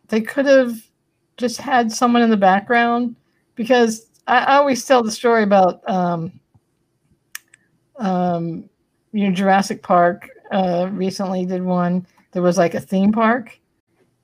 [0.08, 0.76] they could have
[1.36, 3.16] just had someone in the background
[3.54, 6.32] because I, I always tell the story about um,
[7.96, 8.68] um,
[9.12, 12.06] you know Jurassic Park uh, recently did one.
[12.34, 13.58] There was like a theme park,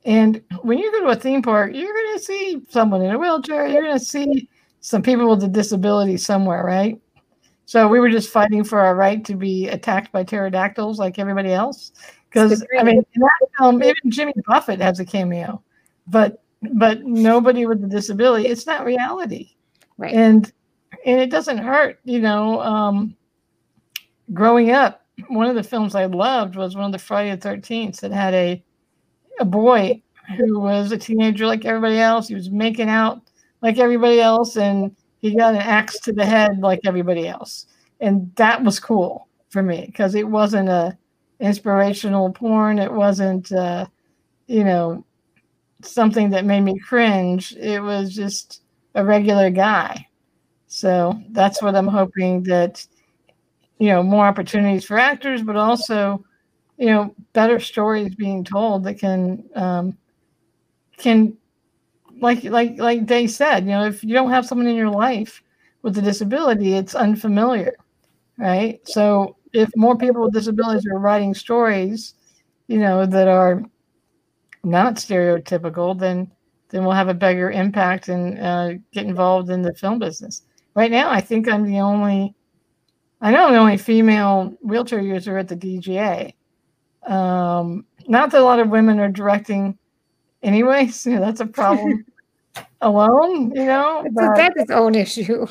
[0.05, 3.18] and when you go to a theme park, you're going to see someone in a
[3.18, 3.66] wheelchair.
[3.66, 4.49] You're going to see
[4.81, 7.01] some people with a disability somewhere, right?
[7.66, 11.53] So we were just fighting for our right to be attacked by pterodactyls like everybody
[11.53, 11.92] else.
[12.29, 15.62] Because I mean, in that film, even Jimmy Buffett has a cameo,
[16.09, 16.42] but
[16.75, 18.49] but nobody with a disability.
[18.49, 19.51] It's not reality,
[19.99, 20.12] Right.
[20.14, 20.53] and
[21.07, 22.01] and it doesn't hurt.
[22.05, 23.16] You know, um,
[24.33, 28.00] growing up, one of the films I loved was one of the Friday the Thirteenth
[28.00, 28.62] that had a
[29.40, 30.02] a boy
[30.37, 32.28] who was a teenager like everybody else.
[32.28, 33.22] He was making out
[33.62, 37.66] like everybody else, and he got an axe to the head like everybody else.
[38.00, 40.96] And that was cool for me because it wasn't a
[41.40, 42.78] inspirational porn.
[42.78, 43.87] It wasn't, uh,
[44.46, 45.04] you know,
[45.83, 47.54] something that made me cringe.
[47.56, 48.62] It was just
[48.94, 50.06] a regular guy.
[50.66, 52.87] So that's what I'm hoping that,
[53.81, 56.25] you know, more opportunities for actors, but also,
[56.79, 59.99] you know, better stories being told that can, um,
[60.99, 61.37] can
[62.21, 65.43] like like like Day said, you know, if you don't have someone in your life
[65.83, 67.75] with a disability, it's unfamiliar,
[68.38, 68.81] right?
[68.87, 72.14] So if more people with disabilities are writing stories,
[72.69, 73.64] you know, that are
[74.64, 76.31] not stereotypical, then
[76.69, 80.43] then we'll have a bigger impact and uh, get involved in the film business.
[80.75, 82.35] Right now, I think I'm the only,
[83.20, 86.35] I know I'm the only female wheelchair user at the DGA.
[87.11, 89.78] Um, not that a lot of women are directing
[90.42, 91.06] anyways.
[91.06, 92.04] You know, that's a problem
[92.80, 94.00] alone, you know.
[94.00, 95.46] It's- but- that's its own issue.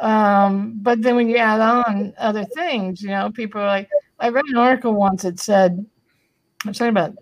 [0.00, 4.28] um, but then when you add on other things, you know, people are like, I
[4.28, 5.84] read an article once that said,
[6.64, 7.14] I'm talking about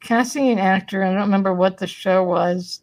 [0.00, 1.02] casting an actor.
[1.04, 2.82] I don't remember what the show was,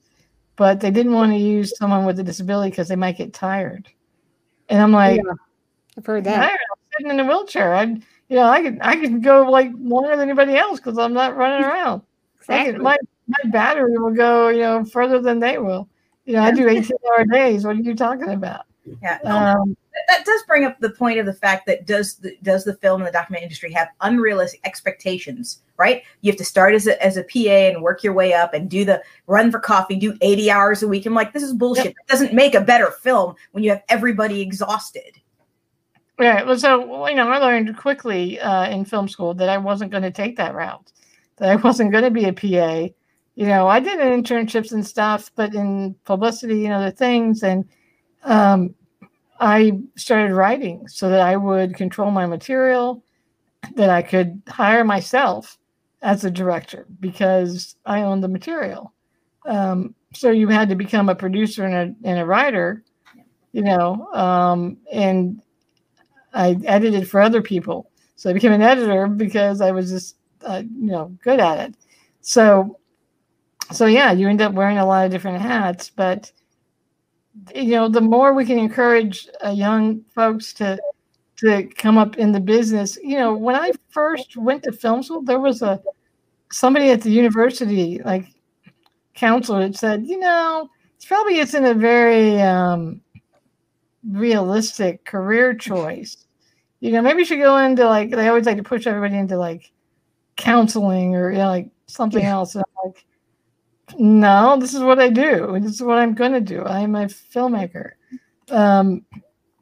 [0.56, 3.90] but they didn't want to use someone with a disability because they might get tired.
[4.70, 5.34] And I'm like, Yeah,
[5.98, 6.42] I've heard tired?
[6.42, 6.52] that.
[6.52, 7.76] I'm sitting in a wheelchair.
[7.76, 11.14] I, you know, I could I could go like longer than anybody else because I'm
[11.14, 12.02] not running around.
[12.40, 12.74] Exactly.
[12.74, 15.90] could, my my battery will go, you know, further than they will.
[16.26, 17.66] You know, I do 18 hour days.
[17.66, 18.66] What are you talking about?
[19.02, 19.20] Yeah.
[19.24, 19.76] Um,
[20.08, 23.02] that does bring up the point of the fact that does the, does the film
[23.02, 27.18] and the documentary industry have unrealistic expectations right you have to start as a, as
[27.18, 30.52] a pa and work your way up and do the run for coffee do 80
[30.52, 33.64] hours a week i'm like this is bullshit it doesn't make a better film when
[33.64, 35.18] you have everybody exhausted
[36.20, 36.46] Right.
[36.46, 40.04] Well, so you know, I learned quickly uh, in film school that I wasn't going
[40.04, 40.92] to take that route.
[41.38, 42.88] That I wasn't going to be a PA.
[43.36, 47.66] You know, I did internships and stuff, but in publicity and other things, and
[48.24, 48.76] um,
[49.40, 53.04] I started writing so that I would control my material,
[53.76, 55.58] that I could hire myself
[56.02, 58.94] as a director because I owned the material.
[59.48, 61.76] Um, so you had to become a producer and
[62.06, 62.84] a, and a writer,
[63.54, 65.42] you know, um, and
[66.38, 67.90] I edited for other people.
[68.16, 71.76] So I became an editor because I was just, uh, you know, good at it.
[72.22, 72.80] So,
[73.72, 75.90] so yeah, you end up wearing a lot of different hats.
[75.90, 76.32] But
[77.56, 80.78] you know, the more we can encourage uh, young folks to
[81.38, 82.98] to come up in the business.
[83.04, 85.82] You know, when I first went to film school, there was a
[86.52, 88.28] somebody at the university, like
[89.14, 93.02] counselor, that said, you know, it's probably isn't a very um,
[94.08, 96.27] realistic career choice.
[96.80, 99.38] You know, maybe you should go into like they always like to push everybody into
[99.38, 99.72] like
[100.36, 102.32] counseling or you know like something Yeah.
[102.34, 102.56] else.
[102.56, 103.06] And I'm like,
[104.00, 105.58] no, this is what I do.
[105.60, 106.64] This is what I'm going to do.
[106.66, 107.92] I'm a filmmaker.
[108.50, 109.06] Um,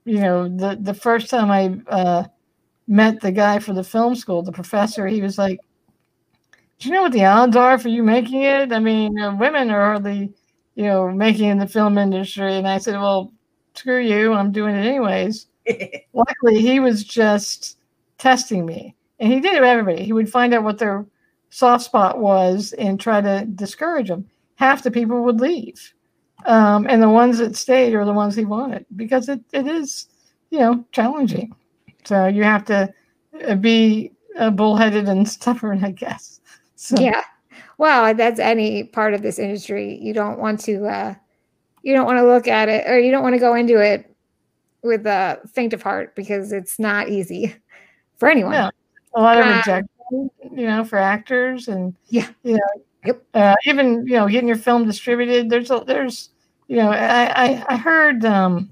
[0.05, 2.25] you know, the the first time I uh,
[2.87, 5.59] met the guy for the film school, the professor, he was like,
[6.79, 8.71] "Do you know what the odds are for you making it?
[8.71, 10.33] I mean, uh, women are hardly,
[10.75, 13.33] you know, making in the film industry." And I said, "Well,
[13.75, 14.33] screw you.
[14.33, 15.47] I'm doing it anyways."
[16.13, 17.77] Luckily he was just
[18.17, 18.95] testing me.
[19.19, 20.03] And he did it with everybody.
[20.03, 21.05] He would find out what their
[21.49, 25.93] soft spot was and try to discourage them half the people would leave.
[26.45, 30.07] Um, and the ones that stayed are the ones he wanted because it, it is
[30.49, 31.55] you know challenging.
[32.03, 32.93] So you have to
[33.47, 36.41] uh, be uh, bullheaded and stubborn i guess.
[36.75, 37.23] So Yeah.
[37.77, 39.97] Well, that's any part of this industry.
[40.01, 41.15] You don't want to uh
[41.83, 44.14] you don't want to look at it or you don't want to go into it
[44.85, 47.55] with a faint of heart because it's not easy
[48.17, 48.53] for anyone.
[48.53, 48.69] Yeah.
[49.15, 52.29] a lot of Uh, rejection you know for actors and Yeah.
[52.43, 53.23] you know Yep.
[53.33, 56.29] uh, even you know getting your film distributed there's a there's
[56.67, 58.71] you know i i, I heard um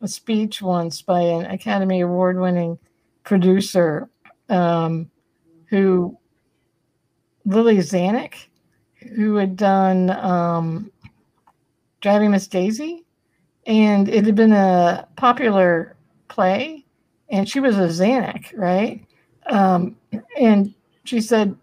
[0.00, 2.78] a speech once by an Academy Award winning
[3.24, 4.08] producer
[4.48, 5.10] um,
[5.66, 6.16] who,
[7.44, 8.34] Lili Zanuck,
[9.16, 10.90] who had done um,
[12.00, 13.04] Driving Miss Daisy.
[13.68, 15.94] And it had been a popular
[16.28, 16.86] play,
[17.28, 19.04] and she was a Zanuck, right?
[19.46, 19.94] Um,
[20.40, 21.54] and she said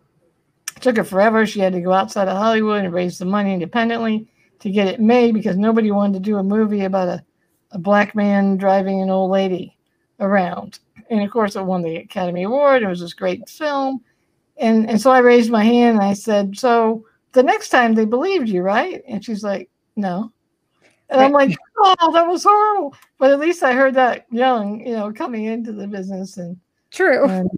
[0.75, 1.45] it took her forever.
[1.45, 4.27] She had to go outside of Hollywood and raise the money independently
[4.59, 7.25] to get it made because nobody wanted to do a movie about a,
[7.71, 9.75] a black man driving an old lady
[10.19, 10.79] around.
[11.09, 12.83] And of course, it won the Academy Award.
[12.83, 14.01] It was this great film.
[14.57, 18.05] And, and so I raised my hand and I said, So the next time they
[18.05, 19.03] believed you, right?
[19.07, 20.31] And she's like, No.
[21.09, 22.95] And I'm like, oh, that was horrible.
[23.19, 26.57] But at least I heard that young, you know, coming into the business and
[26.91, 27.25] true.
[27.25, 27.49] And,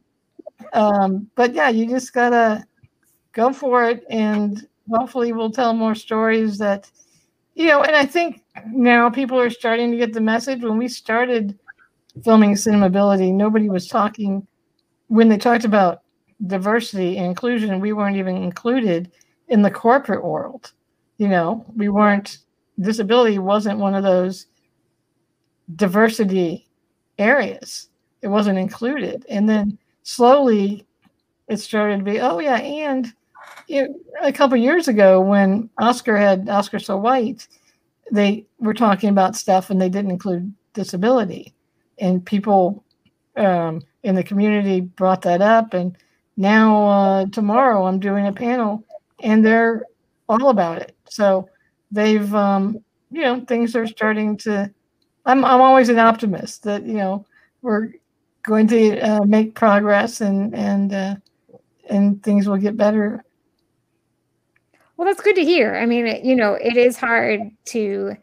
[0.74, 2.66] um, but yeah, you just gotta
[3.34, 6.92] go for it, and hopefully, we'll tell more stories that,
[7.56, 7.84] you know.
[7.84, 10.64] And I think now people are starting to get the message.
[10.64, 11.58] When we started
[12.24, 14.46] filming Cinemability, nobody was talking.
[15.08, 16.02] When they talked about
[16.48, 19.12] diversity and inclusion, we weren't even included
[19.48, 20.74] in the corporate world.
[21.18, 22.40] You know, we weren't
[22.80, 24.48] disability wasn't one of those
[25.76, 26.68] diversity
[27.18, 27.90] areas.
[28.22, 29.26] It wasn't included.
[29.30, 30.86] And then slowly
[31.48, 33.14] it started to be, oh yeah, and
[33.68, 37.48] know, a couple years ago when Oscar had Oscar So White,
[38.12, 41.54] they were talking about stuff and they didn't include disability.
[42.00, 42.84] And people
[43.36, 45.74] um, in the community brought that up.
[45.74, 45.98] And
[46.38, 48.84] now uh, tomorrow I'm doing a panel
[49.22, 49.84] and they're
[50.30, 50.96] all about it.
[51.10, 51.50] So
[51.92, 52.78] they've um,
[53.12, 54.72] you know things are starting to
[55.26, 57.26] i'm i'm always an optimist that you know
[57.62, 57.90] we're
[58.48, 61.16] going to uh, make progress and and uh,
[61.90, 63.24] and things will get better.
[64.96, 65.76] Well that's good to hear.
[65.76, 68.16] I mean you know it is hard to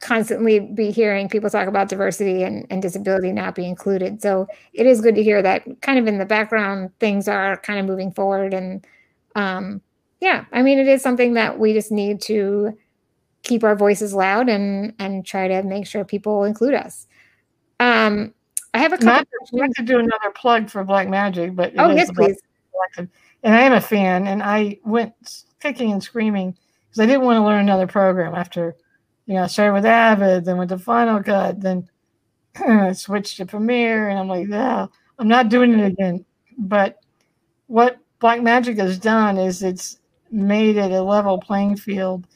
[0.00, 4.20] constantly be hearing people talk about diversity and, and disability not be included.
[4.20, 7.78] So it is good to hear that kind of in the background things are kind
[7.78, 8.84] of moving forward and
[9.36, 9.80] um,
[10.22, 12.78] yeah, I mean, it is something that we just need to
[13.42, 17.08] keep our voices loud and and try to make sure people include us.
[17.80, 18.32] Um,
[18.72, 19.08] I have a couple.
[19.08, 22.38] Not, not to do another plug for Blackmagic, but oh yes, please.
[22.96, 25.12] And I am a fan, and I went
[25.58, 26.56] kicking and screaming
[26.88, 28.76] because I didn't want to learn another program after,
[29.26, 31.88] you know, I started with Avid, then went to Final Cut, then
[32.94, 34.86] switched to Premiere, and I'm like, yeah,
[35.18, 36.24] I'm not doing it again.
[36.58, 37.00] But
[37.66, 39.98] what Blackmagic has done is it's
[40.32, 42.26] made it a level playing field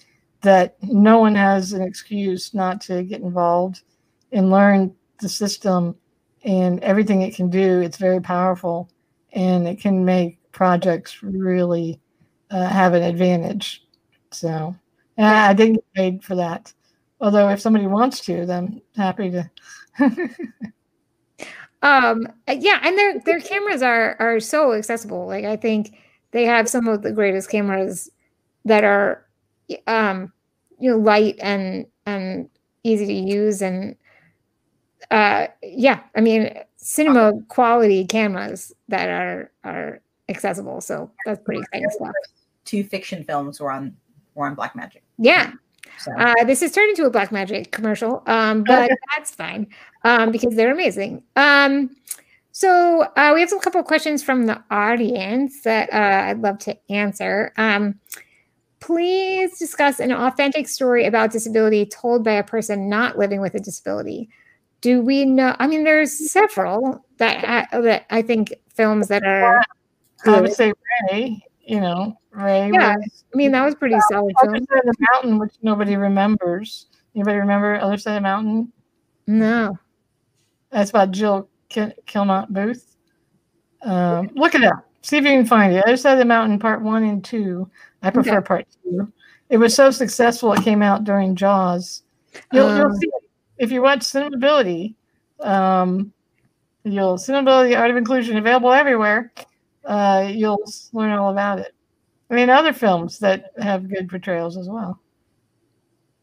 [0.42, 3.82] that no one has an excuse not to get involved
[4.32, 5.96] and learn the system
[6.44, 7.80] and everything it can do.
[7.80, 8.90] It's very powerful
[9.32, 12.00] and it can make projects really
[12.50, 13.84] uh, have an advantage.
[14.30, 14.76] So
[15.18, 16.72] I didn't get paid for that.
[17.20, 19.50] Although if somebody wants to, then I'm happy to.
[21.82, 25.94] um yeah and their their cameras are are so accessible like i think
[26.36, 28.10] they have some of the greatest cameras
[28.64, 29.26] that are
[29.86, 30.32] um
[30.78, 32.48] you know light and and
[32.84, 33.96] easy to use and
[35.10, 40.80] uh yeah i mean cinema quality cameras that are are accessible.
[40.80, 42.12] So that's pretty exciting stuff.
[42.64, 43.96] two fiction films were on
[44.34, 45.52] were on Blackmagic yeah.
[45.98, 46.12] So.
[46.12, 49.66] Uh, this has turned into a Blackmagic commercial, um, but that's fine
[50.04, 51.22] um, because they're amazing.
[51.36, 51.96] Um,
[52.56, 56.58] so uh, we have a couple of questions from the audience that uh, I'd love
[56.60, 57.52] to answer.
[57.58, 58.00] Um,
[58.80, 63.60] please discuss an authentic story about disability told by a person not living with a
[63.60, 64.30] disability.
[64.80, 65.54] Do we know?
[65.58, 69.60] I mean, there's several that I, that I think films that are.
[70.24, 70.72] I would say
[71.12, 71.38] Ray.
[71.60, 72.70] You know, Ray.
[72.72, 74.54] Yeah, was, I mean that was pretty solid film.
[74.54, 76.86] Other Side of the Mountain, which nobody remembers.
[77.14, 78.72] Anybody remember Other Side of the Mountain?
[79.26, 79.78] No.
[80.70, 82.82] That's about Jill Kinmont Boothe.
[83.82, 84.86] Um, look it up.
[85.02, 85.84] See if you can find it.
[85.84, 87.70] Other Side of the Mountain, part one and two.
[88.02, 88.46] I prefer okay.
[88.46, 89.12] part two.
[89.48, 92.02] It was so successful, it came out during Jaws.
[92.52, 93.30] You'll, um, you'll see it.
[93.58, 94.94] if you watch Cinemability.
[95.40, 96.12] Um,
[96.84, 99.32] you'll Cinemability Art of Inclusion available everywhere.
[99.84, 101.72] Uh, you'll learn all about it.
[102.30, 105.00] I mean, other films that have good portrayals as well.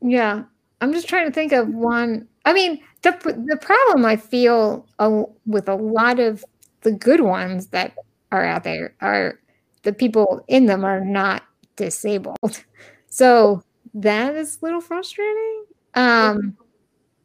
[0.01, 0.43] Yeah,
[0.81, 2.27] I'm just trying to think of one.
[2.43, 3.11] I mean, the
[3.47, 6.43] the problem I feel uh, with a lot of
[6.81, 7.93] the good ones that
[8.31, 9.39] are out there are
[9.83, 11.43] the people in them are not
[11.75, 12.63] disabled.
[13.13, 13.61] So
[13.93, 15.65] that is a little frustrating.
[15.93, 16.57] Um,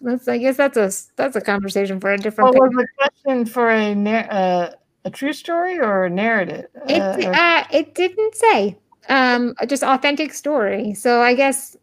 [0.03, 2.55] that's I guess that's a that's a conversation for a different.
[2.55, 3.95] What was the question for a
[4.31, 4.73] uh,
[5.07, 6.67] a true story or a narrative?
[6.87, 8.77] It uh, uh, it didn't say.
[9.09, 10.93] Um, just authentic story.
[10.93, 11.75] So I guess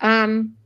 [0.00, 0.56] um,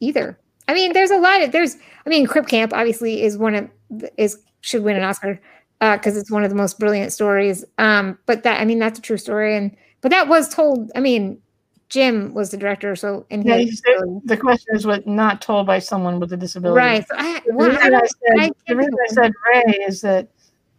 [0.00, 0.36] either.
[0.68, 1.76] I mean, there's a lot of there's.
[2.06, 3.70] I mean, Crip Camp obviously is one of
[4.16, 5.40] is should win an Oscar
[5.80, 7.64] because uh, it's one of the most brilliant stories.
[7.78, 10.90] Um, but that I mean, that's a true story, and but that was told.
[10.94, 11.40] I mean,
[11.88, 13.64] Jim was the director, so and yeah,
[14.24, 17.06] the question is what not told by someone with a disability, right?
[17.06, 20.00] So I, well, the reason I, I said, I the reason I said Ray is
[20.00, 20.28] that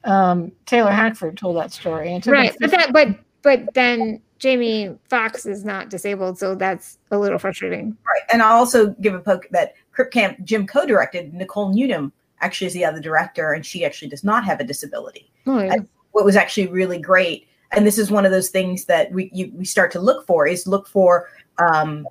[0.06, 2.56] um, Taylor Hackford told that story, And right?
[2.60, 3.10] But that, but
[3.42, 7.98] but then Jamie Foxx is not disabled, so that's a little frustrating.
[8.06, 8.24] Right.
[8.34, 11.34] And I'll also give a poke that Crip Camp Jim co-directed.
[11.34, 15.32] Nicole Newnham actually is the other director, and she actually does not have a disability.
[15.48, 15.78] Oh, yeah.
[16.12, 19.50] What was actually really great, and this is one of those things that we you,
[19.56, 22.06] we start to look for is look for, um,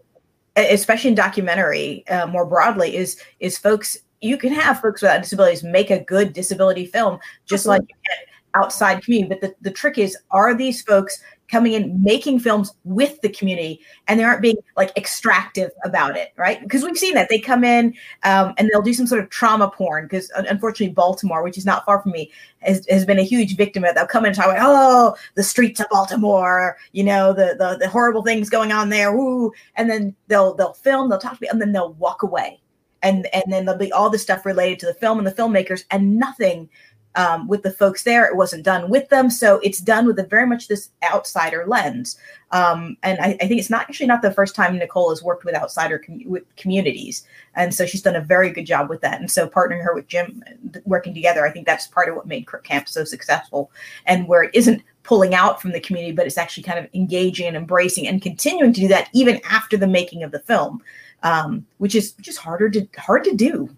[0.57, 5.63] especially in documentary uh, more broadly, is is folks you can have folks without disabilities
[5.63, 7.89] make a good disability film just Absolutely.
[8.09, 9.29] like outside community.
[9.29, 11.23] But the, the trick is, are these folks
[11.53, 16.33] coming in making films with the community and they aren't being like extractive about it
[16.37, 16.61] right?
[16.63, 17.29] Because we've seen that.
[17.29, 17.95] They come in
[18.25, 21.85] um, and they'll do some sort of trauma porn because unfortunately baltimore which is not
[21.85, 24.47] far from me has, has been a huge victim of they'll come in and talk
[24.47, 28.89] about oh the streets of baltimore you know the, the the horrible things going on
[28.89, 29.53] there Ooh.
[29.77, 32.59] and then they'll they'll film they'll talk to me and then they'll walk away.
[33.05, 35.85] And and then there'll be all the stuff related to the film and the filmmakers
[35.91, 36.69] and nothing
[37.15, 38.25] um, with the folks there.
[38.25, 42.19] It wasn't done with them, so it's done with a very much this outsider lens.
[42.51, 45.45] Um, and I, I, think it's not actually not the first time Nicole has worked
[45.45, 49.21] with outsider com- with communities, and so she's done a very good job with that.
[49.21, 50.43] And so partnering her with Jim,
[50.85, 53.71] working together, I think that's part of what made Crip Camp so successful,
[54.07, 57.47] and where it isn't pulling out from the community, but it's actually kind of engaging
[57.47, 60.83] and embracing and continuing to do that even after the making of the film,
[61.23, 63.69] um, which is which is harder to hard to do.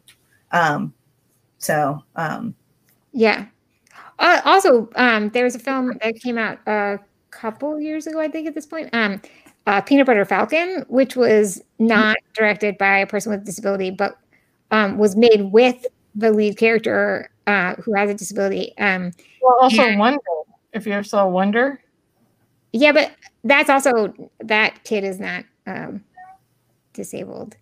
[0.52, 0.92] Um,
[1.58, 2.54] so um,
[3.14, 3.46] yeah.
[4.18, 6.98] Uh, also, um, there was a film that came out a
[7.30, 8.90] couple years ago, I think, at this point.
[8.92, 9.20] Um,
[9.66, 14.18] uh, Peanut Butter Falcon, which was not directed by a person with a disability, but
[14.70, 18.76] um, was made with the lead character uh, who has a disability.
[18.78, 20.20] Um, well, also and, Wonder.
[20.72, 21.80] If you ever saw Wonder.
[22.72, 23.12] Yeah, but
[23.44, 26.04] that's also that kid is not um,
[26.92, 27.56] disabled.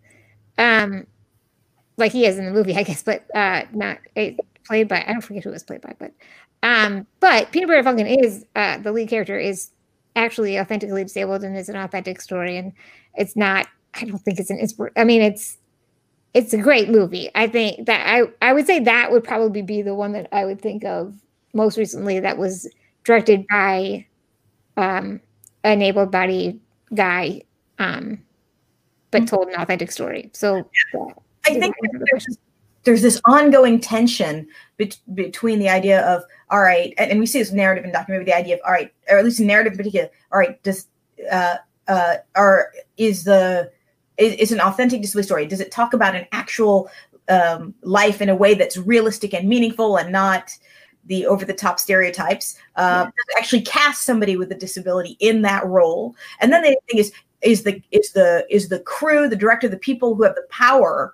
[0.59, 1.07] Um,
[1.99, 3.99] like he is in the movie, I guess, but uh, not.
[4.17, 4.41] It,
[4.73, 6.13] played by I don't forget who it was played by, but
[6.63, 9.71] um, but Peanut Butter Falcon is uh, the lead character is
[10.17, 12.73] actually authentically disabled and is an authentic story, and
[13.15, 13.67] it's not.
[13.95, 14.95] I don't think it's an inspiration.
[14.97, 15.59] I mean, it's
[16.33, 17.29] it's a great movie.
[17.35, 20.47] I think that I I would say that would probably be the one that I
[20.47, 21.21] would think of
[21.53, 22.67] most recently that was
[23.05, 24.07] directed by
[24.79, 25.21] um,
[25.65, 26.59] an able body
[26.95, 27.43] guy,
[27.79, 28.23] um,
[29.11, 29.27] but mm-hmm.
[29.27, 30.31] told an authentic story.
[30.33, 30.67] So
[31.45, 31.75] I think
[32.11, 32.39] there's
[32.85, 37.39] there's this ongoing tension be- between the idea of all right, and, and, we see
[37.39, 39.79] this narrative in documentary, the idea of all right, or at least in narrative in
[39.79, 40.87] particular, all right, does
[41.31, 41.57] uh,
[41.89, 43.71] uh, or is the
[44.19, 45.47] is, is an authentic disability story?
[45.47, 46.91] Does it talk about an actual
[47.29, 50.57] um, life in a way that's realistic and meaningful and not
[51.07, 52.57] the over the top stereotypes?
[52.77, 53.39] Uh, yeah.
[53.39, 57.13] Actually, cast somebody with a disability in that role, and then the thing is
[57.43, 61.13] is the is the is the crew, the director, the people who have the power.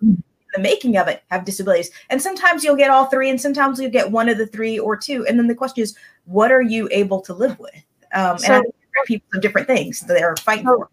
[0.55, 1.90] The making of it have disabilities.
[2.11, 4.96] And sometimes you'll get all three, and sometimes you'll get one of the three or
[4.96, 5.26] two.
[5.26, 7.74] And then the question is, what are you able to live with?
[8.14, 8.64] Um, so, and
[9.07, 10.88] people have different things that they're fighting for.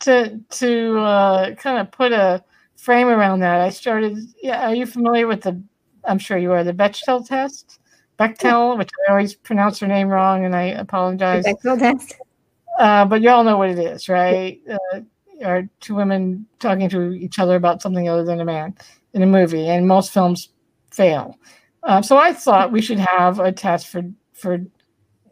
[0.00, 2.44] To to uh, kind of put a
[2.76, 4.18] frame around that, I started.
[4.42, 5.62] Yeah, are you familiar with the?
[6.04, 7.78] I'm sure you are the Bechtel test.
[8.18, 11.44] Bechtel, which I always pronounce her name wrong, and I apologize.
[11.44, 12.16] Bechdel test.
[12.78, 14.60] Uh, but you all know what it is, right?
[14.68, 15.00] Uh,
[15.42, 18.74] are two women talking to each other about something other than a man
[19.12, 20.50] in a movie, and most films
[20.90, 21.38] fail.
[21.82, 24.58] Uh, so I thought we should have a test for for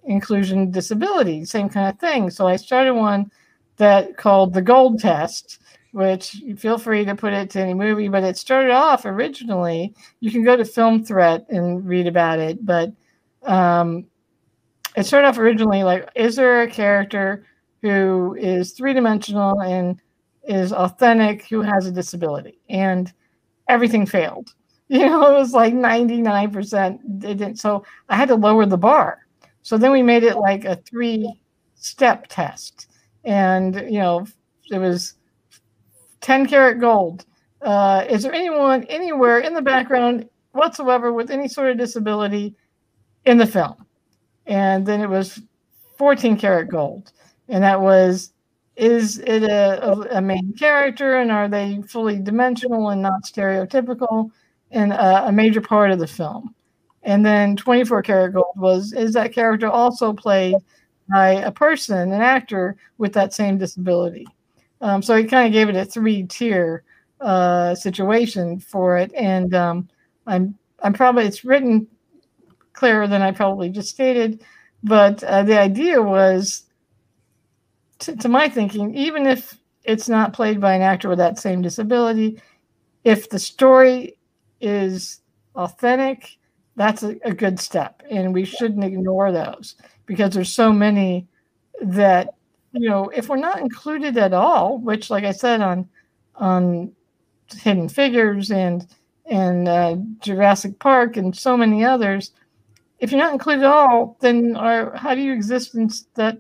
[0.05, 2.31] inclusion disability, same kind of thing.
[2.31, 3.31] So I started one
[3.77, 5.61] that called the Gold Test,
[5.93, 9.95] which feel free to put it to any movie, but it started off originally.
[10.21, 12.93] You can go to Film Threat and read about it, but
[13.43, 14.07] um,
[14.97, 17.47] it started off originally like, is there a character
[17.83, 20.01] who is three dimensional and
[20.45, 22.59] is authentic, who has a disability.
[22.69, 23.13] And
[23.69, 24.55] everything failed.
[24.93, 27.61] You know, it was like 99% didn't.
[27.61, 29.25] So I had to lower the bar.
[29.63, 31.33] So then we made it like a three
[31.77, 32.89] step test.
[33.23, 34.27] And, you know,
[34.69, 35.15] it was
[36.23, 37.25] 10 karat gold.
[37.63, 42.57] Uh, is there anyone anywhere in the background whatsoever with any sort of disability
[43.27, 43.87] in the film?
[44.47, 45.41] And then it was
[45.99, 47.13] 14 karat gold
[47.51, 48.33] and that was
[48.77, 54.31] is it a, a, main character and are they fully dimensional and not stereotypical?
[54.71, 56.55] And a, a major part of the film.
[57.03, 60.55] And then 24 karat gold was is that character also played
[61.13, 64.27] by a person an actor with that same disability?
[64.81, 66.85] Um, so he kind of gave it a three tier
[67.21, 69.89] uh, situation for it, and um,
[70.27, 71.87] I'm I'm probably it's written
[72.73, 74.43] clearer than I probably just stated,
[74.83, 76.63] but uh, the idea was,
[78.01, 81.63] to, to my thinking, even if it's not played by an actor with that same
[81.63, 82.41] disability,
[83.05, 84.17] if the story
[84.61, 85.21] is
[85.55, 86.37] authentic,
[86.77, 89.77] that's a, a good step, and we shouldn't ignore those
[90.07, 91.27] because there's so many
[91.83, 92.35] that
[92.73, 95.89] you know if we're not included at all, which, like I said on
[96.37, 96.93] on
[97.53, 98.87] Hidden Figures and
[99.27, 102.33] and uh, Jurassic Park and so many others,
[102.99, 106.39] if you're not included at all, then are, how do you exist in that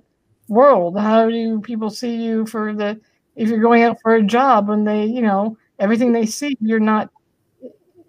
[0.50, 0.98] world?
[0.98, 3.00] How do people see you for the
[3.36, 6.80] if you're going out for a job when they, you know, everything they see, you're
[6.80, 7.08] not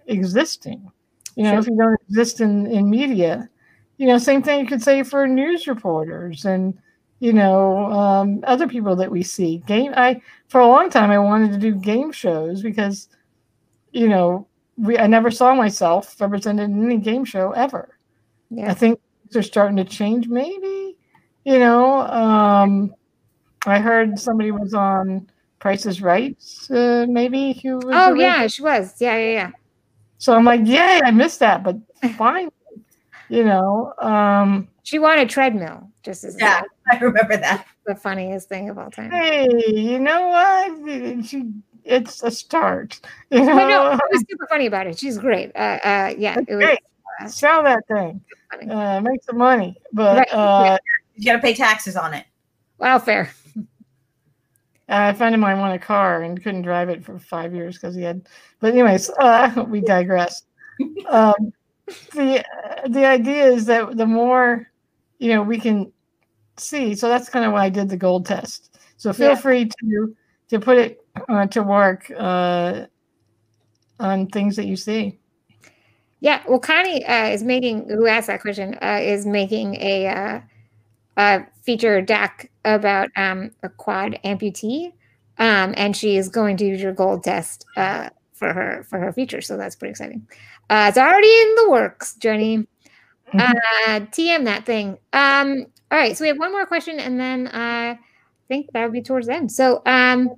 [0.07, 0.91] existing.
[1.35, 1.59] You know, sure.
[1.59, 3.49] if you don't exist in, in media,
[3.97, 6.77] you know, same thing you could say for news reporters and,
[7.19, 9.59] you know, um, other people that we see.
[9.67, 13.07] Game, I for a long time I wanted to do game shows because,
[13.91, 17.97] you know, we I never saw myself represented in any game show ever.
[18.49, 18.69] Yeah.
[18.69, 20.80] I think they're starting to change, maybe.
[21.43, 22.93] You know, um,
[23.65, 25.27] I heard somebody was on
[25.59, 26.35] Price is Right,
[26.71, 27.53] uh, maybe.
[27.63, 28.95] Who was oh, yeah, she was.
[28.99, 29.51] Yeah, yeah, yeah.
[30.17, 31.77] So I'm like, yay, I missed that, but
[32.17, 32.49] fine.
[33.29, 36.61] you know, um, she won a treadmill, just as yeah,
[36.91, 37.65] I remember that.
[37.85, 39.11] The funniest thing of all time.
[39.11, 41.25] Hey, you know what?
[41.25, 41.51] She,
[41.83, 42.99] it's a start.
[43.31, 43.53] You know?
[43.53, 43.91] I know.
[43.93, 44.99] It was super funny about it.
[44.99, 45.51] She's great.
[45.55, 46.65] Uh, uh, yeah, it was.
[46.65, 46.79] Great.
[47.21, 48.21] Uh, Sell that thing.
[48.69, 50.33] Uh, make some money, but right.
[50.33, 50.77] uh,
[51.21, 52.25] you got to pay taxes on it.
[52.79, 53.31] Welfare.
[54.89, 57.75] Uh, a friend of mine won a car and couldn't drive it for five years
[57.75, 58.27] because he had.
[58.59, 60.43] But anyways, uh, we digress.
[61.09, 61.53] Um,
[62.13, 62.43] the
[62.89, 64.67] the idea is that the more
[65.19, 65.91] you know we can
[66.57, 66.95] see.
[66.95, 68.79] So that's kind of why I did the gold test.
[68.97, 69.35] So feel yeah.
[69.35, 70.15] free to
[70.49, 72.85] to put it uh, to work uh,
[73.99, 75.19] on things that you see.
[76.19, 77.89] Yeah, well, Connie uh, is making.
[77.89, 78.75] Who asked that question?
[78.81, 80.41] Uh, is making a,
[81.17, 84.93] uh, a feature deck about um, a quad amputee,
[85.37, 89.11] um, and she is going to use your gold test uh, for her for her
[89.11, 89.41] feature.
[89.41, 90.27] So that's pretty exciting.
[90.69, 92.67] Uh, it's already in the works, Jenny.
[93.33, 93.39] Mm-hmm.
[93.39, 94.97] Uh, TM that thing.
[95.13, 97.99] Um, all right, so we have one more question, and then I
[98.47, 99.51] think that would be towards the end.
[99.51, 100.29] So, um,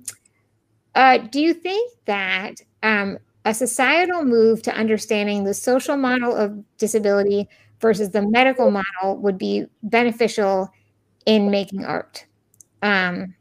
[1.30, 7.48] do you think that um, a societal move to understanding the social model of disability
[7.84, 10.70] versus the medical model would be beneficial
[11.26, 12.24] in making art.
[12.80, 13.34] Um,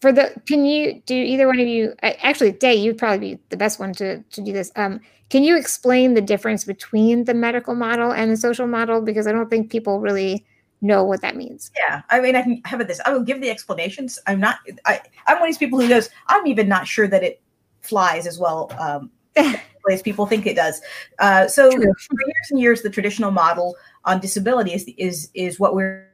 [0.00, 1.92] for the, can you do either one of you?
[2.02, 4.72] Actually, Day, you'd probably be the best one to to do this.
[4.76, 9.02] Um, can you explain the difference between the medical model and the social model?
[9.02, 10.46] Because I don't think people really
[10.80, 11.70] know what that means.
[11.76, 13.00] Yeah, I mean, I can have this.
[13.04, 14.18] I will give the explanations.
[14.26, 14.56] I'm not.
[14.86, 16.08] I, I'm one of these people who goes.
[16.28, 17.42] I'm even not sure that it
[17.82, 19.10] flies as well um,
[19.90, 20.80] as people think it does.
[21.18, 21.80] Uh, so True.
[21.80, 26.08] for years and years, the traditional model on disability is is, is what we're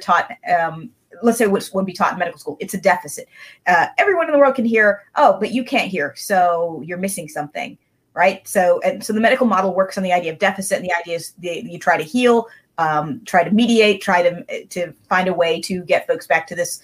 [0.00, 0.30] taught.
[0.48, 0.90] Um,
[1.22, 2.56] let's say what would be taught in medical school.
[2.60, 3.28] It's a deficit.
[3.66, 5.02] Uh, everyone in the world can hear.
[5.16, 7.78] Oh, but you can't hear, so you're missing something,
[8.14, 8.46] right?
[8.46, 11.16] So and so the medical model works on the idea of deficit, and the idea
[11.16, 12.48] is the, you try to heal,
[12.78, 16.54] um, try to mediate, try to to find a way to get folks back to
[16.54, 16.80] this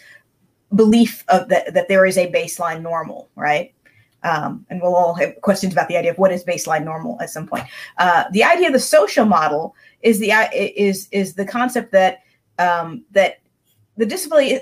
[0.74, 3.74] belief of that that there is a baseline normal, right?
[4.23, 7.31] Um, and we'll all have questions about the idea of what is baseline normal at
[7.31, 7.64] some point.
[7.99, 12.23] Uh, the idea of the social model is the is is the concept that
[12.59, 13.41] um, that
[13.97, 14.61] the disability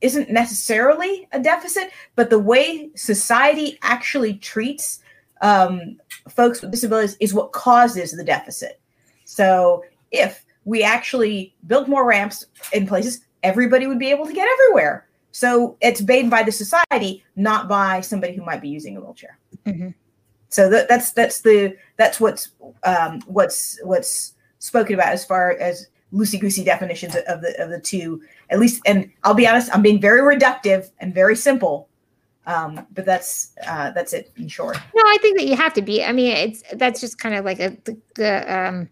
[0.00, 5.00] isn't necessarily a deficit, but the way society actually treats
[5.40, 5.98] um,
[6.28, 8.80] folks with disabilities is what causes the deficit.
[9.24, 14.48] So if we actually built more ramps in places, everybody would be able to get
[14.60, 15.06] everywhere.
[15.34, 19.36] So it's made by the society, not by somebody who might be using a wheelchair.
[19.66, 19.88] Mm-hmm.
[20.48, 22.50] So that, that's that's the that's what's
[22.84, 27.80] um, what's what's spoken about as far as loosey goosey definitions of the of the
[27.80, 28.22] two.
[28.50, 31.88] At least, and I'll be honest, I'm being very reductive and very simple.
[32.46, 34.76] Um, but that's uh, that's it in short.
[34.94, 36.04] No, I think that you have to be.
[36.04, 38.88] I mean, it's that's just kind of like a the, the um,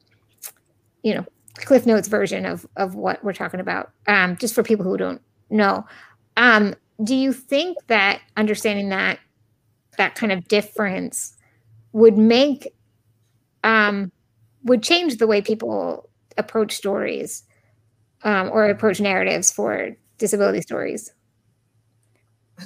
[1.04, 1.24] you know
[1.54, 3.92] Cliff Notes version of of what we're talking about.
[4.08, 5.86] Um, just for people who don't know.
[6.36, 9.18] Um, do you think that understanding that
[9.98, 11.36] that kind of difference
[11.92, 12.74] would make
[13.64, 14.10] um,
[14.64, 16.08] would change the way people
[16.38, 17.42] approach stories
[18.24, 21.12] um, or approach narratives for disability stories?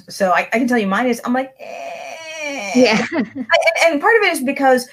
[0.09, 2.71] So I, I can tell you mine is I'm like, eh.
[2.75, 3.45] yeah, and,
[3.85, 4.87] and part of it is because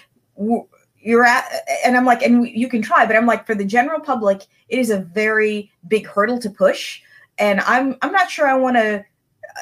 [1.04, 1.44] you're at
[1.84, 4.78] and i'm like and you can try but i'm like for the general public it
[4.78, 7.02] is a very big hurdle to push
[7.38, 9.60] and I'm I'm not sure I want to uh,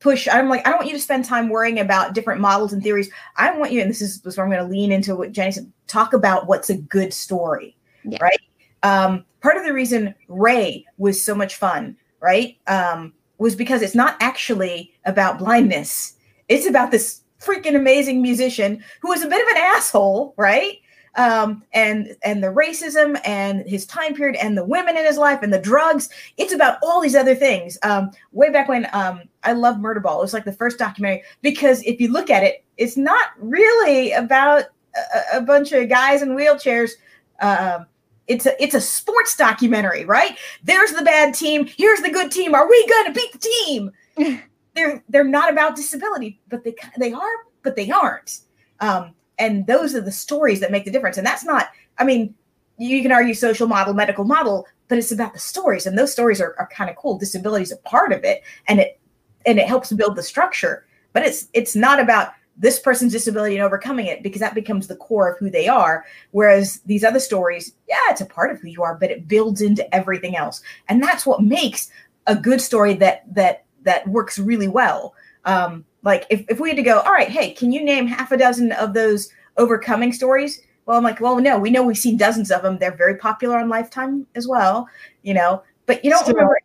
[0.00, 0.28] push.
[0.28, 3.10] I'm like, I don't want you to spend time worrying about different models and theories.
[3.36, 5.32] I want you, and this is, this is where I'm going to lean into what
[5.32, 5.72] Jenny said.
[5.86, 8.18] Talk about what's a good story, yeah.
[8.20, 8.40] right?
[8.82, 13.94] Um, part of the reason Ray was so much fun, right, um, was because it's
[13.94, 16.16] not actually about blindness.
[16.48, 20.78] It's about this freaking amazing musician who was a bit of an asshole, right?
[21.16, 25.42] Um, and and the racism and his time period and the women in his life
[25.42, 26.08] and the drugs.
[26.36, 27.78] It's about all these other things.
[27.82, 30.18] Um, way back when um, I love Murderball.
[30.18, 34.12] It was like the first documentary because if you look at it, it's not really
[34.12, 36.92] about a, a bunch of guys in wheelchairs.
[37.40, 37.86] Um,
[38.28, 40.36] it's a it's a sports documentary, right?
[40.62, 41.66] There's the bad team.
[41.66, 42.54] Here's the good team.
[42.54, 43.90] Are we going to beat the team?
[44.74, 47.32] they're they're not about disability, but they they are,
[47.62, 48.40] but they aren't.
[48.80, 51.16] Um, and those are the stories that make the difference.
[51.18, 51.68] And that's not
[51.98, 52.34] i mean
[52.78, 56.40] you can argue social model medical model but it's about the stories and those stories
[56.40, 57.18] are, are kind of cool.
[57.18, 59.00] Disability is a part of it and it
[59.46, 63.64] and it helps build the structure but it's it's not about this person's disability and
[63.64, 66.04] overcoming it because that becomes the core of who they are.
[66.32, 69.62] Whereas these other stories yeah it's a part of who you are but it builds
[69.62, 70.62] into everything else.
[70.88, 71.90] And that's what makes
[72.26, 75.14] a good story that that that works really well.
[75.44, 78.32] Um, like if, if we had to go, all right, hey, can you name half
[78.32, 80.60] a dozen of those overcoming stories?
[80.86, 82.78] Well, I'm like, well, no, we know we've seen dozens of them.
[82.78, 84.88] They're very popular on Lifetime as well,
[85.22, 86.58] you know, but you don't Still, remember.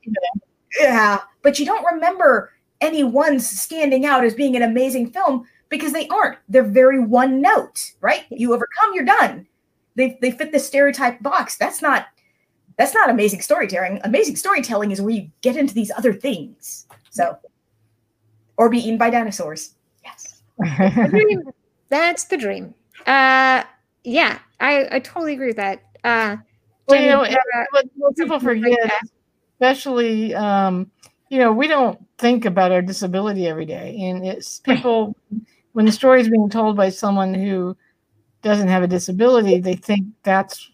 [0.80, 5.94] Yeah, but you don't remember any ones standing out as being an amazing film because
[5.94, 6.38] they aren't.
[6.50, 8.26] They're very one note, right?
[8.30, 9.48] You overcome, you're done.
[9.96, 11.58] They, they fit the stereotype box.
[11.58, 12.08] That's not
[12.78, 14.00] that's not amazing storytelling.
[14.04, 16.86] Amazing storytelling is where you get into these other things.
[17.10, 17.36] So
[18.58, 19.76] or be eaten by dinosaurs.
[20.04, 20.42] Yes.
[21.90, 22.74] That's the dream.
[23.06, 23.64] Uh,
[24.04, 25.82] yeah, I, I totally agree with that.
[26.04, 26.38] Uh,
[26.88, 28.92] well, you know, uh, what people forget,
[29.56, 30.90] especially, um,
[31.30, 33.98] you know, we don't think about our disability every day.
[34.02, 35.16] And it's people,
[35.74, 37.76] when the story is being told by someone who
[38.42, 40.70] doesn't have a disability, they think that's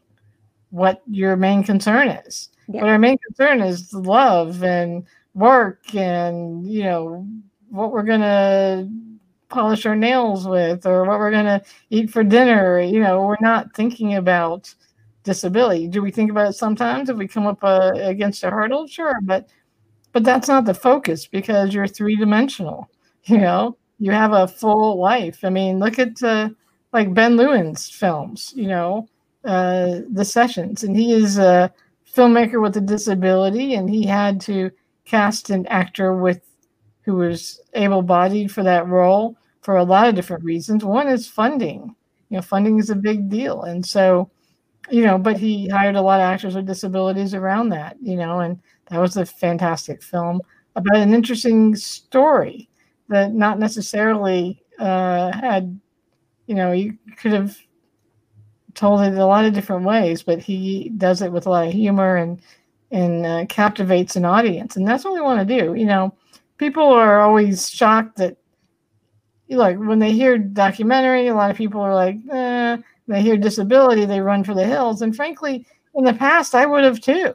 [0.69, 2.49] what your main concern is.
[2.67, 2.81] Yeah.
[2.81, 7.27] But our main concern is love and work and, you know,
[7.73, 8.87] what we're gonna
[9.49, 12.79] polish our nails with or what we're gonna eat for dinner.
[12.79, 14.73] You know, we're not thinking about
[15.23, 15.87] disability.
[15.87, 18.87] Do we think about it sometimes if we come up uh, against a hurdle?
[18.87, 19.49] Sure, but
[20.11, 22.89] but that's not the focus because you're three dimensional.
[23.25, 25.45] You know, you have a full life.
[25.45, 26.49] I mean, look at uh,
[26.91, 28.51] like Ben Lewin's films.
[28.55, 29.07] You know,
[29.45, 31.71] uh, the sessions, and he is a
[32.13, 34.71] filmmaker with a disability, and he had to
[35.05, 36.41] cast an actor with
[37.03, 40.83] who was able bodied for that role for a lot of different reasons.
[40.83, 41.95] One is funding.
[42.29, 43.63] You know, funding is a big deal.
[43.63, 44.29] And so,
[44.89, 48.39] you know, but he hired a lot of actors with disabilities around that, you know,
[48.39, 50.41] and that was a fantastic film
[50.75, 52.69] about an interesting story
[53.09, 55.79] that not necessarily uh, had,
[56.47, 57.57] you know, you could have
[58.73, 61.73] told it a lot of different ways, but he does it with a lot of
[61.73, 62.41] humor and
[62.91, 65.73] and uh, captivates an audience, and that's what we want to do.
[65.73, 66.15] You know,
[66.57, 68.37] people are always shocked that
[69.49, 72.77] like when they hear documentary a lot of people are like eh.
[73.07, 75.01] they hear disability they run for the hills.
[75.01, 77.33] And frankly in the past i would have too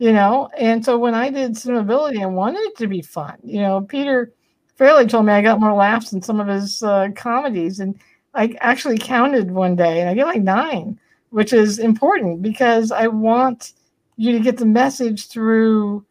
[0.00, 0.48] you know?
[0.58, 3.80] And so when i did cinemability i wanted it to be fun you know?
[3.80, 4.32] Peter
[4.78, 7.80] Farrelly told me i got more laughs than some of his uh, comedies.
[7.80, 7.98] And
[8.34, 10.98] i actually counted one day and i get like nine
[11.30, 13.72] which is important because i want
[14.16, 16.04] you to get the message through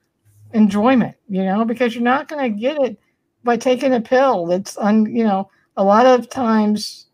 [0.53, 2.99] enjoyment, you know, because you're not going to get it
[3.43, 4.45] by taking a pill.
[4.45, 7.07] That's un, you know, a lot of times,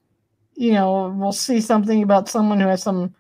[0.55, 3.13] you know, we'll see something about someone who has some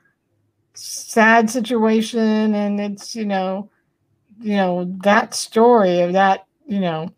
[0.73, 3.69] sad situation, and it's you know,
[4.39, 7.09] you know that story of that you know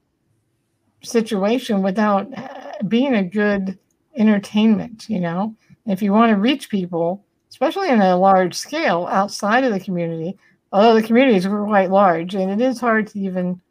[1.04, 3.78] situation without uh, being a good
[4.18, 5.06] entertainment.
[5.10, 9.72] You know, if you want to reach people, especially in a large scale outside of
[9.72, 10.38] the community,
[10.76, 13.62] although the communities were quite large, and it is hard to even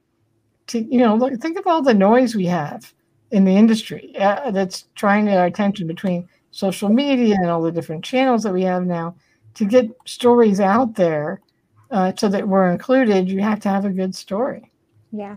[0.69, 2.95] to you know look think of all the noise we have
[3.31, 7.61] in the industry uh, that's trying to get our attention between social media and all
[7.61, 9.15] the different channels that we have now.
[9.57, 11.41] To get stories out there
[11.91, 14.71] uh, so that we're included you have to have a good story.
[15.13, 15.37] Yeah.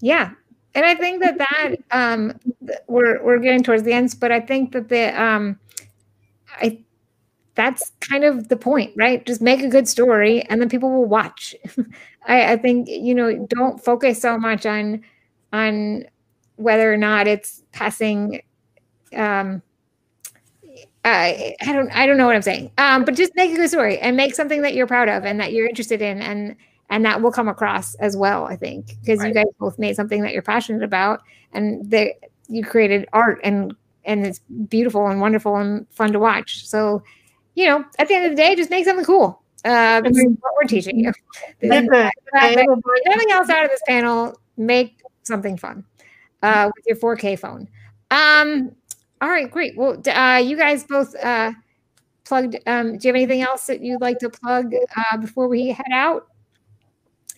[0.00, 0.32] Yeah.
[0.74, 2.38] And i think that that um
[2.88, 5.58] we're we're getting towards the ends but i think that the um
[6.60, 6.83] i
[7.54, 9.24] that's kind of the point, right?
[9.24, 11.54] Just make a good story and then people will watch.
[12.26, 15.02] I, I, think, you know, don't focus so much on
[15.52, 16.04] on
[16.56, 18.40] whether or not it's passing
[19.14, 19.62] um
[21.04, 22.72] I, I don't I don't know what I'm saying.
[22.78, 25.38] Um, but just make a good story and make something that you're proud of and
[25.38, 26.56] that you're interested in and
[26.90, 28.44] and that will come across as well.
[28.44, 29.28] I think because right.
[29.28, 32.12] you guys both made something that you're passionate about, and that
[32.48, 33.74] you created art and
[34.04, 36.66] and it's beautiful and wonderful and fun to watch.
[36.66, 37.02] So,
[37.54, 39.42] you know, at the end of the day, just make something cool.
[39.64, 41.12] Uh, this is what we're teaching you.
[43.06, 44.38] Nothing else out of this panel.
[44.56, 45.84] Make something fun
[46.42, 47.68] uh, with your 4K phone.
[48.10, 48.72] Um,
[49.20, 49.76] all right, great.
[49.76, 51.52] Well, uh, you guys both uh,
[52.24, 52.56] plugged.
[52.66, 55.92] Um, do you have anything else that you'd like to plug uh, before we head
[55.92, 56.28] out?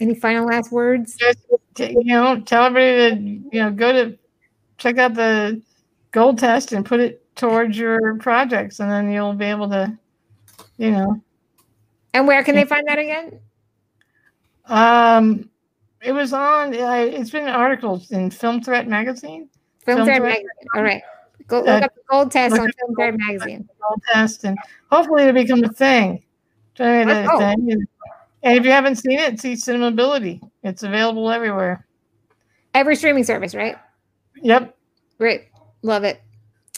[0.00, 1.16] Any final last words?
[1.16, 1.38] Just,
[1.78, 4.18] you know, tell everybody to you know go to
[4.78, 5.62] check out the
[6.10, 9.96] gold test and put it towards your projects, and then you'll be able to,
[10.78, 11.22] you know.
[12.14, 13.40] And where can they find that again?
[14.66, 15.50] Um,
[16.02, 16.74] it was on.
[16.74, 19.48] Uh, it's been articles in Film Threat magazine.
[19.84, 20.68] Film, Film Threat, Threat magazine.
[20.74, 21.02] All right.
[21.46, 23.68] Go look uh, up the gold test on Film Threat magazine.
[23.80, 24.58] Gold test, and
[24.90, 26.22] hopefully it'll become a thing.
[26.76, 27.08] Thing.
[27.10, 27.88] And,
[28.42, 30.40] and if you haven't seen it, see Cinemability.
[30.62, 31.86] It's available everywhere.
[32.74, 33.76] Every streaming service, right?
[34.42, 34.76] Yep.
[35.18, 35.48] Great.
[35.82, 36.20] Love it.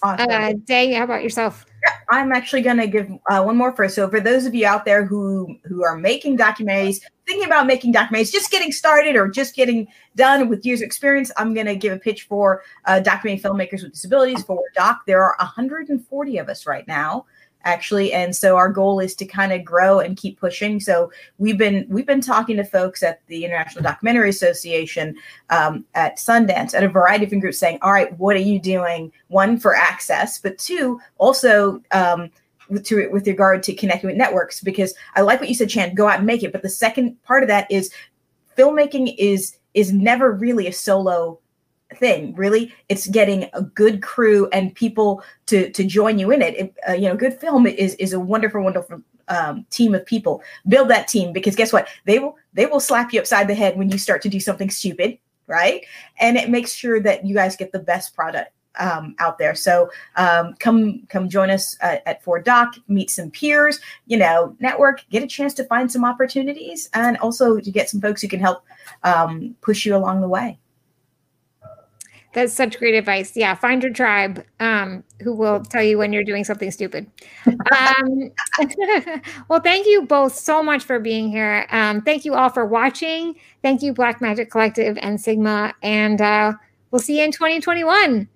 [0.03, 0.31] Awesome.
[0.31, 1.67] Uh, Day, how about yourself?
[2.11, 3.95] I'm actually going to give uh, one more first.
[3.95, 7.93] So for those of you out there who who are making documentaries, thinking about making
[7.93, 9.87] documentaries, just getting started or just getting
[10.17, 13.83] done with years of experience, I'm going to give a pitch for uh, documentary filmmakers
[13.83, 15.03] with disabilities Forward Doc.
[15.07, 17.27] There are 140 of us right now
[17.65, 20.81] actually and so our goal is to kind of grow and keep pushing.
[20.81, 25.17] So we've been we've been talking to folks at the international documentary association
[25.51, 28.61] um, at sundance at a variety of different groups saying all right what are you
[28.61, 29.13] doing?
[29.29, 32.31] One for access but two also um,
[32.85, 36.07] to, with regard to connecting with networks because i like what you said chan go
[36.07, 37.91] out and make it but the second part of that is
[38.59, 41.39] filmmaking is is never really a solo
[41.97, 42.73] thing really.
[42.89, 46.93] It's getting a good crew and people to to join you in it, it uh,
[46.93, 50.43] you know good film is is a wonderful wonderful um, team of people.
[50.67, 51.89] Build that team because guess what?
[52.05, 54.71] They will they will slap you upside the head when you start to do something
[54.71, 55.19] stupid
[55.49, 55.85] right?
[56.21, 59.57] And it makes sure that you guys get the best product um, out there.
[59.57, 64.55] So um, come come join us uh, at Forward Doc, meet some peers, you know,
[64.61, 68.29] network, get a chance to find some opportunities, and also to get some folks who
[68.29, 68.63] can help
[69.03, 70.59] um, push you along the way.
[72.39, 73.37] That's such great advice.
[73.37, 77.11] Yeah, find your tribe um, who will tell you when you're doing something stupid.
[77.49, 78.31] Um,
[79.49, 81.67] well, thank you both so much for being here.
[81.71, 83.35] Um, thank you all for watching.
[83.63, 85.75] Thank you, Blackmagic Collective and Sigma.
[85.83, 86.53] And uh,
[86.93, 88.29] we'll see you in 2021.